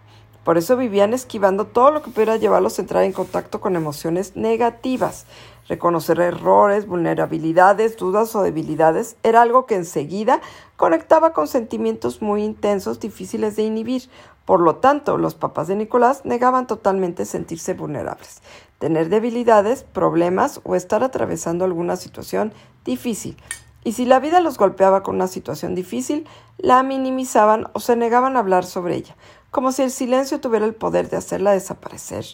Por 0.43 0.57
eso 0.57 0.75
vivían 0.75 1.13
esquivando 1.13 1.67
todo 1.67 1.91
lo 1.91 2.01
que 2.01 2.09
pudiera 2.09 2.37
llevarlos 2.37 2.79
a 2.79 2.81
entrar 2.81 3.03
en 3.03 3.13
contacto 3.13 3.61
con 3.61 3.75
emociones 3.75 4.35
negativas, 4.35 5.27
Reconocer 5.67 6.19
errores, 6.19 6.87
vulnerabilidades, 6.87 7.95
dudas 7.95 8.35
o 8.35 8.43
debilidades 8.43 9.15
era 9.23 9.41
algo 9.41 9.65
que 9.65 9.75
enseguida 9.75 10.41
conectaba 10.75 11.31
con 11.31 11.47
sentimientos 11.47 12.21
muy 12.21 12.43
intensos 12.43 12.99
difíciles 12.99 13.55
de 13.55 13.63
inhibir. 13.63 14.09
Por 14.45 14.59
lo 14.59 14.75
tanto, 14.75 15.17
los 15.17 15.35
papás 15.35 15.67
de 15.69 15.75
Nicolás 15.75 16.25
negaban 16.25 16.67
totalmente 16.67 17.23
sentirse 17.23 17.73
vulnerables, 17.73 18.41
tener 18.77 19.07
debilidades, 19.07 19.83
problemas 19.83 20.59
o 20.65 20.75
estar 20.75 21.01
atravesando 21.01 21.63
alguna 21.63 21.95
situación 21.95 22.53
difícil. 22.83 23.37
Y 23.85 23.93
si 23.93 24.05
la 24.05 24.19
vida 24.19 24.41
los 24.41 24.57
golpeaba 24.57 25.01
con 25.01 25.15
una 25.15 25.27
situación 25.27 25.75
difícil, 25.75 26.27
la 26.57 26.83
minimizaban 26.83 27.67
o 27.71 27.79
se 27.79 27.95
negaban 27.95 28.35
a 28.35 28.39
hablar 28.39 28.65
sobre 28.65 28.95
ella, 28.95 29.15
como 29.49 29.71
si 29.71 29.81
el 29.81 29.91
silencio 29.91 30.41
tuviera 30.41 30.65
el 30.65 30.75
poder 30.75 31.09
de 31.09 31.17
hacerla 31.17 31.51
desaparecer. 31.51 32.25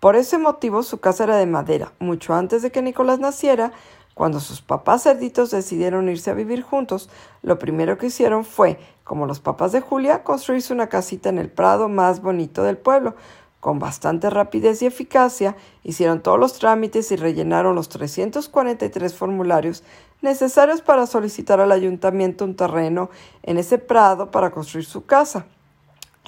Por 0.00 0.14
ese 0.14 0.38
motivo 0.38 0.84
su 0.84 0.98
casa 0.98 1.24
era 1.24 1.36
de 1.36 1.46
madera. 1.46 1.92
Mucho 1.98 2.32
antes 2.32 2.62
de 2.62 2.70
que 2.70 2.82
Nicolás 2.82 3.18
naciera, 3.18 3.72
Cuando 4.14 4.40
sus 4.40 4.62
papás 4.62 5.04
cerditos 5.04 5.52
decidieron 5.52 6.08
irse 6.08 6.32
a 6.32 6.34
vivir 6.34 6.62
juntos, 6.62 7.08
lo 7.42 7.56
primero 7.60 7.98
que 7.98 8.06
hicieron 8.06 8.44
fue, 8.44 8.80
como 9.04 9.26
los 9.26 9.38
papás 9.38 9.70
de 9.70 9.80
Julia, 9.80 10.24
construirse 10.24 10.72
una 10.72 10.88
casita 10.88 11.28
en 11.28 11.38
el 11.38 11.48
prado 11.48 11.88
más 11.88 12.20
bonito 12.20 12.64
del 12.64 12.76
pueblo. 12.78 13.14
Con 13.60 13.78
bastante 13.78 14.28
rapidez 14.28 14.82
y 14.82 14.86
eficacia, 14.86 15.54
hicieron 15.84 16.20
todos 16.20 16.40
los 16.40 16.58
trámites 16.58 17.12
y 17.12 17.16
rellenaron 17.16 17.76
los 17.76 17.88
343 17.90 19.14
formularios 19.14 19.84
necesarios 20.20 20.80
para 20.80 21.06
solicitar 21.06 21.60
al 21.60 21.70
ayuntamiento 21.70 22.44
un 22.44 22.56
terreno 22.56 23.10
en 23.44 23.56
ese 23.56 23.78
prado 23.78 24.32
para 24.32 24.50
construir 24.50 24.84
su 24.84 25.06
casa. 25.06 25.46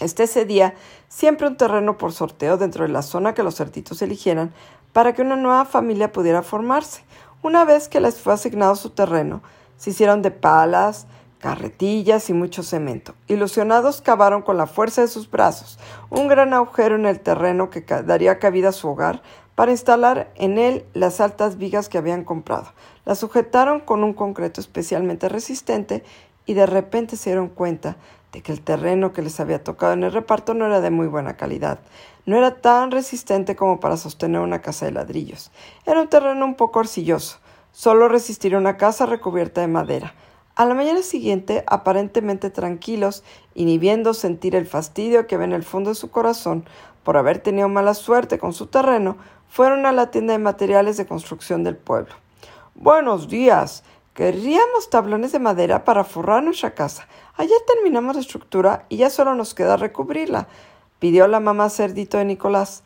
Este 0.00 0.26
cedía 0.26 0.74
siempre 1.08 1.46
un 1.46 1.56
terreno 1.56 1.98
por 1.98 2.12
sorteo 2.12 2.56
dentro 2.56 2.84
de 2.84 2.92
la 2.92 3.02
zona 3.02 3.34
que 3.34 3.42
los 3.42 3.56
cerditos 3.56 4.02
eligieran 4.02 4.52
para 4.92 5.12
que 5.12 5.22
una 5.22 5.36
nueva 5.36 5.66
familia 5.66 6.10
pudiera 6.10 6.42
formarse. 6.42 7.04
Una 7.42 7.64
vez 7.64 7.88
que 7.88 8.00
les 8.00 8.18
fue 8.20 8.32
asignado 8.32 8.74
su 8.76 8.90
terreno, 8.90 9.42
se 9.76 9.90
hicieron 9.90 10.22
de 10.22 10.30
palas, 10.30 11.06
carretillas 11.38 12.28
y 12.30 12.34
mucho 12.34 12.62
cemento. 12.62 13.14
Ilusionados 13.26 14.02
cavaron 14.02 14.42
con 14.42 14.56
la 14.56 14.66
fuerza 14.66 15.00
de 15.00 15.08
sus 15.08 15.30
brazos 15.30 15.78
un 16.10 16.28
gran 16.28 16.52
agujero 16.52 16.96
en 16.96 17.06
el 17.06 17.20
terreno 17.20 17.70
que 17.70 17.80
daría 17.80 18.38
cabida 18.38 18.70
a 18.70 18.72
su 18.72 18.88
hogar 18.88 19.22
para 19.54 19.72
instalar 19.72 20.32
en 20.36 20.58
él 20.58 20.86
las 20.94 21.20
altas 21.20 21.58
vigas 21.58 21.88
que 21.88 21.98
habían 21.98 22.24
comprado. 22.24 22.72
Las 23.04 23.18
sujetaron 23.18 23.80
con 23.80 24.04
un 24.04 24.14
concreto 24.14 24.60
especialmente 24.60 25.28
resistente 25.28 26.04
y 26.50 26.54
de 26.54 26.66
repente 26.66 27.16
se 27.16 27.30
dieron 27.30 27.48
cuenta 27.48 27.96
de 28.32 28.42
que 28.42 28.50
el 28.50 28.60
terreno 28.60 29.12
que 29.12 29.22
les 29.22 29.38
había 29.38 29.62
tocado 29.62 29.92
en 29.92 30.02
el 30.02 30.10
reparto 30.10 30.52
no 30.52 30.66
era 30.66 30.80
de 30.80 30.90
muy 30.90 31.06
buena 31.06 31.36
calidad. 31.36 31.78
No 32.26 32.36
era 32.36 32.56
tan 32.56 32.90
resistente 32.90 33.54
como 33.54 33.78
para 33.78 33.96
sostener 33.96 34.40
una 34.40 34.60
casa 34.60 34.84
de 34.84 34.90
ladrillos. 34.90 35.52
Era 35.86 36.02
un 36.02 36.08
terreno 36.08 36.44
un 36.44 36.56
poco 36.56 36.80
arcilloso. 36.80 37.38
Solo 37.70 38.08
resistiría 38.08 38.58
una 38.58 38.76
casa 38.78 39.06
recubierta 39.06 39.60
de 39.60 39.68
madera. 39.68 40.12
A 40.56 40.66
la 40.66 40.74
mañana 40.74 41.02
siguiente, 41.02 41.62
aparentemente 41.68 42.50
tranquilos, 42.50 43.22
inhibiendo 43.54 44.12
sentir 44.12 44.56
el 44.56 44.66
fastidio 44.66 45.28
que 45.28 45.36
ve 45.36 45.44
en 45.44 45.52
el 45.52 45.62
fondo 45.62 45.90
de 45.90 45.94
su 45.94 46.10
corazón 46.10 46.64
por 47.04 47.16
haber 47.16 47.38
tenido 47.38 47.68
mala 47.68 47.94
suerte 47.94 48.40
con 48.40 48.54
su 48.54 48.66
terreno, 48.66 49.18
fueron 49.48 49.86
a 49.86 49.92
la 49.92 50.10
tienda 50.10 50.32
de 50.32 50.40
materiales 50.40 50.96
de 50.96 51.06
construcción 51.06 51.62
del 51.62 51.76
pueblo. 51.76 52.12
Buenos 52.74 53.28
días. 53.28 53.84
Querríamos 54.14 54.90
tablones 54.90 55.32
de 55.32 55.38
madera 55.38 55.84
para 55.84 56.02
forrar 56.02 56.42
nuestra 56.42 56.74
casa. 56.74 57.06
Ayer 57.36 57.56
terminamos 57.66 58.16
la 58.16 58.22
estructura 58.22 58.86
y 58.88 58.96
ya 58.96 59.08
solo 59.08 59.34
nos 59.34 59.54
queda 59.54 59.76
recubrirla, 59.76 60.48
pidió 60.98 61.28
la 61.28 61.38
mamá 61.38 61.70
cerdito 61.70 62.18
de 62.18 62.24
Nicolás. 62.24 62.82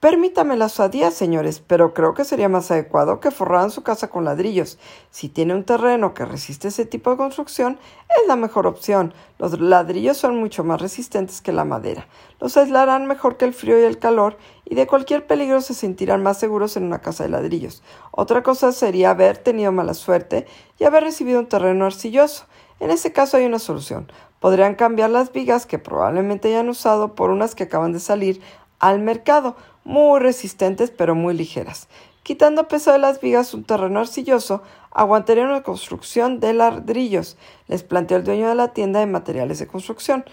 Permítame 0.00 0.56
la 0.56 0.66
osadía, 0.66 1.10
señores, 1.10 1.58
pero 1.58 1.92
creo 1.92 2.14
que 2.14 2.24
sería 2.24 2.48
más 2.48 2.70
adecuado 2.70 3.18
que 3.18 3.32
forraran 3.32 3.72
su 3.72 3.82
casa 3.82 4.06
con 4.06 4.24
ladrillos. 4.24 4.78
Si 5.10 5.28
tiene 5.28 5.56
un 5.56 5.64
terreno 5.64 6.14
que 6.14 6.24
resiste 6.24 6.68
ese 6.68 6.84
tipo 6.84 7.10
de 7.10 7.16
construcción, 7.16 7.80
es 8.08 8.28
la 8.28 8.36
mejor 8.36 8.68
opción. 8.68 9.12
Los 9.38 9.58
ladrillos 9.58 10.16
son 10.16 10.38
mucho 10.38 10.62
más 10.62 10.80
resistentes 10.80 11.40
que 11.40 11.50
la 11.50 11.64
madera. 11.64 12.06
Los 12.38 12.56
aislarán 12.56 13.08
mejor 13.08 13.38
que 13.38 13.44
el 13.44 13.52
frío 13.52 13.76
y 13.80 13.82
el 13.82 13.98
calor, 13.98 14.38
y 14.64 14.76
de 14.76 14.86
cualquier 14.86 15.26
peligro 15.26 15.60
se 15.60 15.74
sentirán 15.74 16.22
más 16.22 16.38
seguros 16.38 16.76
en 16.76 16.84
una 16.84 17.00
casa 17.00 17.24
de 17.24 17.30
ladrillos. 17.30 17.82
Otra 18.12 18.44
cosa 18.44 18.70
sería 18.70 19.10
haber 19.10 19.38
tenido 19.38 19.72
mala 19.72 19.94
suerte 19.94 20.46
y 20.78 20.84
haber 20.84 21.02
recibido 21.02 21.40
un 21.40 21.48
terreno 21.48 21.86
arcilloso. 21.86 22.44
En 22.78 22.92
ese 22.92 23.12
caso 23.12 23.36
hay 23.36 23.46
una 23.46 23.58
solución. 23.58 24.12
Podrían 24.38 24.76
cambiar 24.76 25.10
las 25.10 25.32
vigas 25.32 25.66
que 25.66 25.80
probablemente 25.80 26.46
hayan 26.46 26.68
usado 26.68 27.16
por 27.16 27.30
unas 27.30 27.56
que 27.56 27.64
acaban 27.64 27.92
de 27.92 27.98
salir 27.98 28.40
al 28.78 29.00
mercado 29.00 29.56
muy 29.88 30.20
resistentes 30.20 30.90
pero 30.90 31.14
muy 31.14 31.34
ligeras. 31.34 31.88
Quitando 32.22 32.68
peso 32.68 32.92
de 32.92 32.98
las 32.98 33.20
vigas, 33.20 33.54
un 33.54 33.64
terreno 33.64 34.00
arcilloso 34.00 34.62
aguantaría 34.90 35.44
una 35.44 35.62
construcción 35.62 36.40
de 36.40 36.52
ladrillos, 36.52 37.38
les 37.68 37.82
planteó 37.82 38.18
el 38.18 38.24
dueño 38.24 38.48
de 38.48 38.54
la 38.54 38.74
tienda 38.74 39.00
de 39.00 39.06
materiales 39.06 39.58
de 39.58 39.66
construcción. 39.66 40.24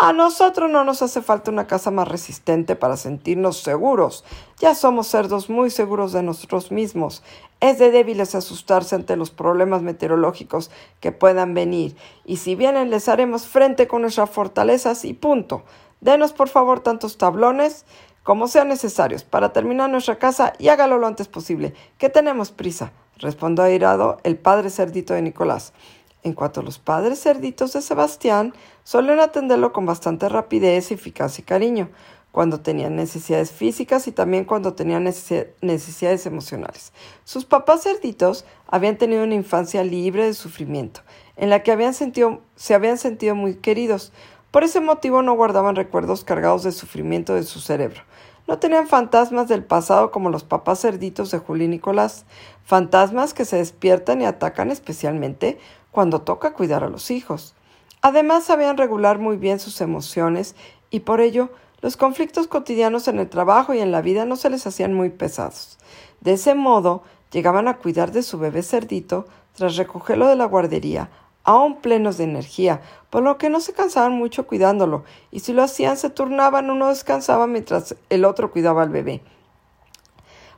A 0.00 0.12
nosotros 0.12 0.68
no 0.68 0.82
nos 0.82 1.02
hace 1.02 1.22
falta 1.22 1.52
una 1.52 1.68
casa 1.68 1.92
más 1.92 2.08
resistente 2.08 2.74
para 2.74 2.96
sentirnos 2.96 3.58
seguros. 3.58 4.24
Ya 4.58 4.74
somos 4.74 5.06
cerdos 5.06 5.48
muy 5.48 5.70
seguros 5.70 6.12
de 6.12 6.24
nosotros 6.24 6.72
mismos. 6.72 7.22
Es 7.60 7.78
de 7.78 7.92
débiles 7.92 8.34
asustarse 8.34 8.96
ante 8.96 9.14
los 9.14 9.30
problemas 9.30 9.82
meteorológicos 9.82 10.72
que 10.98 11.12
puedan 11.12 11.54
venir, 11.54 11.96
y 12.24 12.38
si 12.38 12.56
vienen 12.56 12.90
les 12.90 13.08
haremos 13.08 13.46
frente 13.46 13.86
con 13.86 14.02
nuestras 14.02 14.30
fortalezas 14.30 15.04
y 15.04 15.14
punto. 15.14 15.62
Denos 16.00 16.32
por 16.32 16.48
favor 16.48 16.80
tantos 16.80 17.16
tablones 17.16 17.86
como 18.24 18.48
sean 18.48 18.68
necesarios, 18.68 19.22
para 19.22 19.52
terminar 19.52 19.90
nuestra 19.90 20.18
casa 20.18 20.54
y 20.58 20.68
hágalo 20.68 20.98
lo 20.98 21.06
antes 21.06 21.28
posible, 21.28 21.74
que 21.98 22.08
tenemos 22.08 22.50
prisa, 22.50 22.90
respondió 23.18 23.64
airado 23.64 24.16
el 24.24 24.36
padre 24.36 24.70
cerdito 24.70 25.12
de 25.12 25.20
Nicolás. 25.22 25.74
En 26.22 26.32
cuanto 26.32 26.60
a 26.60 26.62
los 26.62 26.78
padres 26.78 27.22
cerditos 27.22 27.74
de 27.74 27.82
Sebastián, 27.82 28.54
solían 28.82 29.20
atenderlo 29.20 29.74
con 29.74 29.84
bastante 29.84 30.30
rapidez, 30.30 30.90
eficacia 30.90 31.42
y 31.42 31.44
cariño, 31.44 31.90
cuando 32.32 32.60
tenían 32.60 32.96
necesidades 32.96 33.52
físicas 33.52 34.08
y 34.08 34.12
también 34.12 34.46
cuando 34.46 34.72
tenían 34.72 35.04
necesidades 35.04 36.24
emocionales. 36.24 36.94
Sus 37.24 37.44
papás 37.44 37.82
cerditos 37.82 38.46
habían 38.66 38.96
tenido 38.96 39.22
una 39.22 39.34
infancia 39.34 39.84
libre 39.84 40.24
de 40.24 40.32
sufrimiento, 40.32 41.02
en 41.36 41.50
la 41.50 41.62
que 41.62 41.72
habían 41.72 41.92
sentido, 41.92 42.40
se 42.56 42.74
habían 42.74 42.96
sentido 42.96 43.34
muy 43.34 43.56
queridos, 43.56 44.12
por 44.50 44.64
ese 44.64 44.80
motivo 44.80 45.20
no 45.20 45.34
guardaban 45.34 45.76
recuerdos 45.76 46.24
cargados 46.24 46.62
de 46.62 46.72
sufrimiento 46.72 47.34
de 47.34 47.42
su 47.42 47.60
cerebro. 47.60 48.00
No 48.46 48.58
tenían 48.58 48.86
fantasmas 48.86 49.48
del 49.48 49.64
pasado 49.64 50.10
como 50.10 50.28
los 50.28 50.44
papás 50.44 50.80
cerditos 50.80 51.30
de 51.30 51.38
Julio 51.38 51.64
y 51.64 51.68
Nicolás, 51.68 52.26
fantasmas 52.64 53.32
que 53.32 53.46
se 53.46 53.56
despiertan 53.56 54.20
y 54.20 54.26
atacan 54.26 54.70
especialmente 54.70 55.58
cuando 55.90 56.20
toca 56.20 56.52
cuidar 56.52 56.84
a 56.84 56.90
los 56.90 57.10
hijos. 57.10 57.54
Además 58.02 58.44
sabían 58.44 58.76
regular 58.76 59.18
muy 59.18 59.38
bien 59.38 59.60
sus 59.60 59.80
emociones 59.80 60.56
y 60.90 61.00
por 61.00 61.22
ello 61.22 61.50
los 61.80 61.96
conflictos 61.96 62.46
cotidianos 62.46 63.08
en 63.08 63.18
el 63.18 63.30
trabajo 63.30 63.72
y 63.72 63.80
en 63.80 63.92
la 63.92 64.02
vida 64.02 64.26
no 64.26 64.36
se 64.36 64.50
les 64.50 64.66
hacían 64.66 64.92
muy 64.92 65.08
pesados. 65.08 65.78
De 66.20 66.34
ese 66.34 66.54
modo 66.54 67.02
llegaban 67.32 67.66
a 67.66 67.78
cuidar 67.78 68.12
de 68.12 68.22
su 68.22 68.38
bebé 68.38 68.62
cerdito 68.62 69.26
tras 69.54 69.76
recogerlo 69.76 70.26
de 70.26 70.36
la 70.36 70.44
guardería, 70.44 71.08
aún 71.44 71.76
plenos 71.80 72.16
de 72.18 72.24
energía, 72.24 72.80
por 73.10 73.22
lo 73.22 73.38
que 73.38 73.50
no 73.50 73.60
se 73.60 73.72
cansaban 73.72 74.12
mucho 74.12 74.46
cuidándolo, 74.46 75.04
y 75.30 75.40
si 75.40 75.52
lo 75.52 75.62
hacían 75.62 75.96
se 75.96 76.10
turnaban, 76.10 76.70
uno 76.70 76.88
descansaba 76.88 77.46
mientras 77.46 77.94
el 78.10 78.24
otro 78.24 78.50
cuidaba 78.50 78.82
al 78.82 78.88
bebé. 78.88 79.22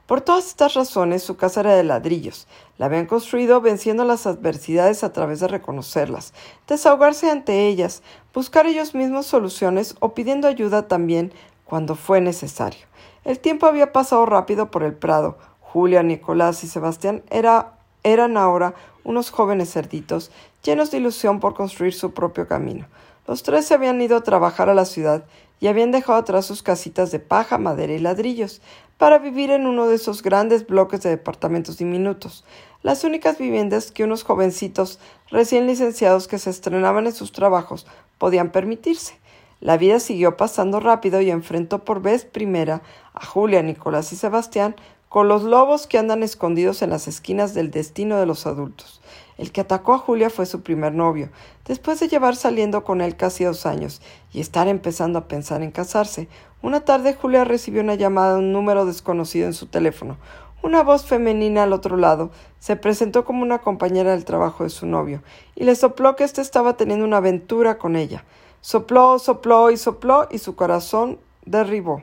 Por 0.07 0.21
todas 0.21 0.47
estas 0.47 0.75
razones, 0.75 1.25
su 1.25 1.37
casa 1.37 1.61
era 1.61 1.75
de 1.75 1.83
ladrillos. 1.83 2.47
La 2.79 2.87
habían 2.87 3.07
construido 3.07 3.61
venciendo 3.61 4.05
las 4.05 4.29
adversidades 4.29 5.03
a 5.03 5.13
través 5.13 5.41
de 5.41 5.49
reconocerlas, 5.49 6.33
desahogarse 6.69 7.29
ante 7.29 7.67
ellas, 7.67 8.05
buscar 8.33 8.67
ellos 8.67 8.95
mismos 8.95 9.27
soluciones 9.27 9.97
o 9.99 10.15
pidiendo 10.15 10.47
ayuda 10.47 10.87
también 10.87 11.33
cuando 11.65 11.97
fue 11.97 12.21
necesario. 12.21 12.87
El 13.25 13.41
tiempo 13.41 13.67
había 13.67 13.93
pasado 13.93 14.25
rápido 14.27 14.71
por 14.71 14.85
el 14.85 14.95
prado. 14.95 15.39
Julia, 15.61 16.05
Nicolás 16.05 16.63
y 16.63 16.69
Sebastián 16.69 17.25
era, 17.29 17.73
eran 18.05 18.37
ahora 18.37 18.75
unos 19.07 19.31
jóvenes 19.31 19.73
cerditos 19.73 20.33
llenos 20.65 20.91
de 20.91 20.99
ilusión 20.99 21.39
por 21.39 21.55
construir 21.55 21.95
su 21.95 22.13
propio 22.13 22.49
camino. 22.49 22.87
Los 23.29 23.45
tres 23.45 23.65
se 23.65 23.75
habían 23.75 24.03
ido 24.03 24.17
a 24.17 24.25
trabajar 24.25 24.69
a 24.69 24.75
la 24.75 24.85
ciudad 24.85 25.25
y 25.61 25.69
habían 25.69 25.93
dejado 25.93 26.19
atrás 26.19 26.45
sus 26.45 26.63
casitas 26.63 27.13
de 27.13 27.21
paja, 27.21 27.57
madera 27.57 27.93
y 27.93 28.01
ladrillos 28.01 28.61
para 28.99 29.19
vivir 29.19 29.51
en 29.53 29.67
uno 29.67 29.87
de 29.87 29.95
esos 29.95 30.23
grandes 30.23 30.67
bloques 30.67 31.03
de 31.03 31.11
departamentos 31.11 31.79
diminutos, 31.79 32.45
las 32.83 33.05
únicas 33.05 33.39
viviendas 33.39 33.93
que 33.93 34.05
unos 34.05 34.25
jovencitos 34.25 34.99
recién 35.31 35.67
licenciados 35.67 36.27
que 36.27 36.39
se 36.39 36.51
estrenaban 36.51 37.07
en 37.07 37.13
sus 37.13 37.31
trabajos 37.31 37.87
podían 38.19 38.51
permitirse. 38.51 39.19
La 39.61 39.77
vida 39.77 40.01
siguió 40.01 40.37
pasando 40.37 40.81
rápido 40.81 41.21
y 41.21 41.31
enfrentó 41.31 41.85
por 41.85 42.03
vez 42.03 42.25
primera 42.25 42.83
a 43.15 43.25
Julia, 43.25 43.63
Nicolás 43.63 44.13
y 44.13 44.17
Sebastián 44.17 44.77
con 45.09 45.29
los 45.29 45.45
lobos 45.45 45.87
que 45.87 45.99
andan 45.99 46.23
escondidos 46.23 46.83
en 46.83 46.91
las 46.91 47.09
esquinas 47.09 47.55
del 47.55 47.71
destino 47.71 48.19
de 48.19 48.27
los 48.27 48.47
adultos. 48.47 49.01
El 49.39 49.53
que 49.53 49.61
atacó 49.61 49.95
a 49.95 49.99
Julia 49.99 50.31
fue 50.31 50.47
su 50.47 50.63
primer 50.63 50.95
novio, 50.95 51.29
después 51.67 52.01
de 52.01 52.09
llevar 52.09 52.37
saliendo 52.37 52.85
con 52.85 53.01
él 53.01 53.17
casi 53.17 53.45
dos 53.45 53.67
años 53.67 54.01
y 54.33 54.41
estar 54.41 54.67
empezando 54.67 55.19
a 55.19 55.29
pensar 55.29 55.63
en 55.63 55.71
casarse. 55.71 56.29
Una 56.63 56.81
tarde 56.81 57.15
Julia 57.15 57.45
recibió 57.45 57.83
una 57.83 57.95
llamada 57.95 58.33
de 58.33 58.39
un 58.39 58.53
número 58.53 58.87
desconocido 58.87 59.47
en 59.47 59.53
su 59.53 59.67
teléfono. 59.67 60.17
Una 60.63 60.83
voz 60.83 61.05
femenina 61.05 61.63
al 61.63 61.73
otro 61.73 61.97
lado 61.97 62.31
se 62.59 62.77
presentó 62.77 63.25
como 63.25 63.43
una 63.43 63.59
compañera 63.59 64.13
del 64.13 64.25
trabajo 64.25 64.65
de 64.65 64.71
su 64.71 64.87
novio 64.87 65.23
y 65.55 65.65
le 65.65 65.77
sopló 65.77 66.17
que 66.17 66.25
éste 66.25 66.41
estaba 66.41 66.77
teniendo 66.77 67.05
una 67.05 67.19
aventura 67.19 67.79
con 67.79 67.95
ella. 67.95 68.25
Sopló, 68.63 69.19
sopló 69.19 69.71
y 69.71 69.77
sopló 69.77 70.27
y 70.31 70.39
su 70.39 70.57
corazón 70.57 71.21
derribó. 71.45 72.03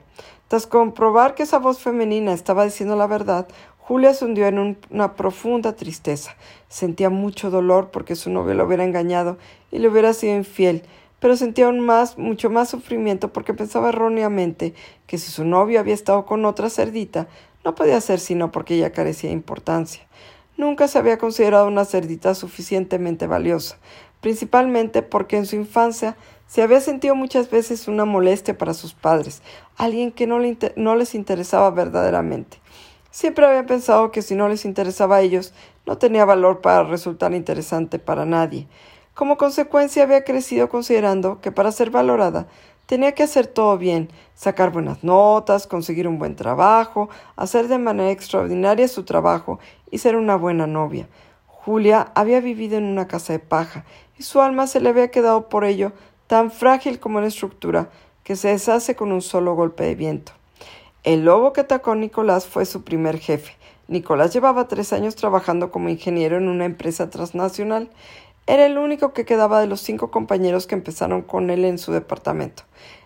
Tras 0.54 0.68
comprobar 0.68 1.34
que 1.34 1.42
esa 1.42 1.58
voz 1.58 1.80
femenina 1.80 2.32
estaba 2.32 2.64
diciendo 2.64 2.96
la 2.96 3.08
verdad, 3.08 3.48
Julia 3.80 4.14
se 4.14 4.24
hundió 4.24 4.46
en 4.46 4.78
una 4.92 5.16
profunda 5.16 5.76
tristeza. 5.76 6.36
Sentía 6.70 7.10
mucho 7.10 7.50
dolor 7.50 7.90
porque 7.90 8.16
su 8.16 8.30
novio 8.30 8.54
lo 8.54 8.68
hubiera 8.68 8.84
engañado 8.84 9.40
y 9.72 9.80
le 9.80 9.88
hubiera 9.88 10.14
sido 10.14 10.36
infiel, 10.36 10.84
pero 11.20 11.36
sentía 11.38 11.66
aún 11.66 11.80
más, 11.80 12.20
mucho 12.20 12.52
más 12.52 12.70
sufrimiento 12.70 13.34
porque 13.34 13.56
pensaba 13.56 13.90
erróneamente 13.90 14.76
que 15.08 15.18
si 15.18 15.32
su 15.32 15.44
novio 15.44 15.80
había 15.80 15.96
estado 15.96 16.28
con 16.28 16.46
otra 16.46 16.70
cerdita, 16.70 17.28
no 17.66 17.74
podía 17.74 18.00
ser 18.00 18.20
sino 18.20 18.52
porque 18.52 18.76
ella 18.76 18.92
carecía 18.92 19.32
de 19.32 19.36
importancia. 19.36 20.04
nunca 20.56 20.88
se 20.88 21.00
había 21.00 21.18
considerado 21.18 21.66
una 21.66 21.84
cerdita 21.84 22.36
suficientemente 22.36 23.26
valiosa, 23.26 23.78
principalmente 24.24 25.02
porque 25.02 25.36
en 25.36 25.46
su 25.46 25.58
infancia 25.58 26.16
se 26.48 26.62
había 26.62 26.80
sentido 26.80 27.14
muchas 27.14 27.52
veces 27.52 27.90
una 27.90 28.06
molestia 28.06 28.58
para 28.58 28.74
sus 28.74 28.94
padres, 28.94 29.42
alguien 29.76 30.14
que 30.14 30.28
no, 30.28 30.40
les 30.40 31.14
interesaba 31.14 31.70
verdaderamente. 31.72 32.62
Siempre 33.12 33.46
había 33.46 33.66
pensado 33.66 34.12
que 34.12 34.22
si 34.22 34.34
no 34.34 34.48
les 34.48 34.64
interesaba 34.64 35.18
a 35.18 35.22
ellos, 35.22 35.54
no 35.86 35.98
tenía 35.98 36.24
valor 36.24 36.62
para 36.62 36.86
resultar 36.86 37.34
interesante 37.34 38.00
para 38.00 38.26
nadie. 38.26 38.66
Como 39.14 39.38
consecuencia 39.38 40.04
había 40.04 40.24
crecido 40.24 40.70
considerando 40.70 41.42
que 41.42 41.52
para 41.52 41.74
ser 41.74 41.92
valorada 41.92 42.48
tenía 42.86 43.12
que 43.12 43.24
hacer 43.24 43.46
todo 43.46 43.78
bien, 43.78 44.10
sacar 44.36 44.72
buenas 44.72 45.04
notas, 45.04 45.68
conseguir 45.68 46.08
un 46.08 46.18
buen 46.18 46.38
trabajo, 46.38 47.10
hacer 47.36 47.68
de 47.68 47.78
manera 47.78 48.12
extraordinaria 48.12 48.88
su 48.88 49.04
trabajo 49.04 49.60
y 49.92 49.98
ser 49.98 50.16
una 50.16 50.38
buena 50.38 50.66
novia. 50.66 51.10
Julia 51.66 52.12
había 52.14 52.42
vivido 52.42 52.78
en 52.78 52.84
una 52.84 53.08
casa 53.08 53.32
de 53.32 53.40
paja 53.40 53.86
y 54.20 54.24
su 54.24 54.42
alma 54.42 54.68
se 54.68 54.82
le 54.82 54.90
había 54.90 55.12
quedado 55.12 55.48
por 55.48 55.64
ello 55.64 55.94
tan 56.28 56.52
frágil 56.52 57.00
como 57.00 57.22
la 57.22 57.28
estructura 57.28 57.90
que 58.26 58.36
se 58.36 58.50
deshace 58.50 58.96
con 58.96 59.14
un 59.14 59.22
solo 59.22 59.56
golpe 59.56 59.86
de 59.86 59.96
viento. 59.96 60.34
El 61.04 61.24
lobo 61.24 61.54
que 61.54 61.62
atacó 61.62 61.92
a 61.92 61.96
Nicolás 61.96 62.48
fue 62.48 62.66
su 62.66 62.84
primer 62.84 63.18
jefe. 63.18 63.54
Nicolás 63.88 64.34
llevaba 64.34 64.68
tres 64.68 64.92
años 64.92 65.16
trabajando 65.16 65.72
como 65.72 65.88
ingeniero 65.88 66.38
en 66.38 66.50
una 66.50 66.66
empresa 66.66 67.10
transnacional. 67.10 67.90
Era 68.46 68.66
el 68.66 68.78
único 68.78 69.14
que 69.14 69.24
quedaba 69.24 69.62
de 69.62 69.68
los 69.68 69.80
cinco 69.80 70.12
compañeros 70.12 70.68
que 70.68 70.76
empezaron 70.76 71.22
con 71.22 71.50
él 71.50 71.64
en 71.64 71.78
su 71.78 71.94
departamento. 71.94 72.64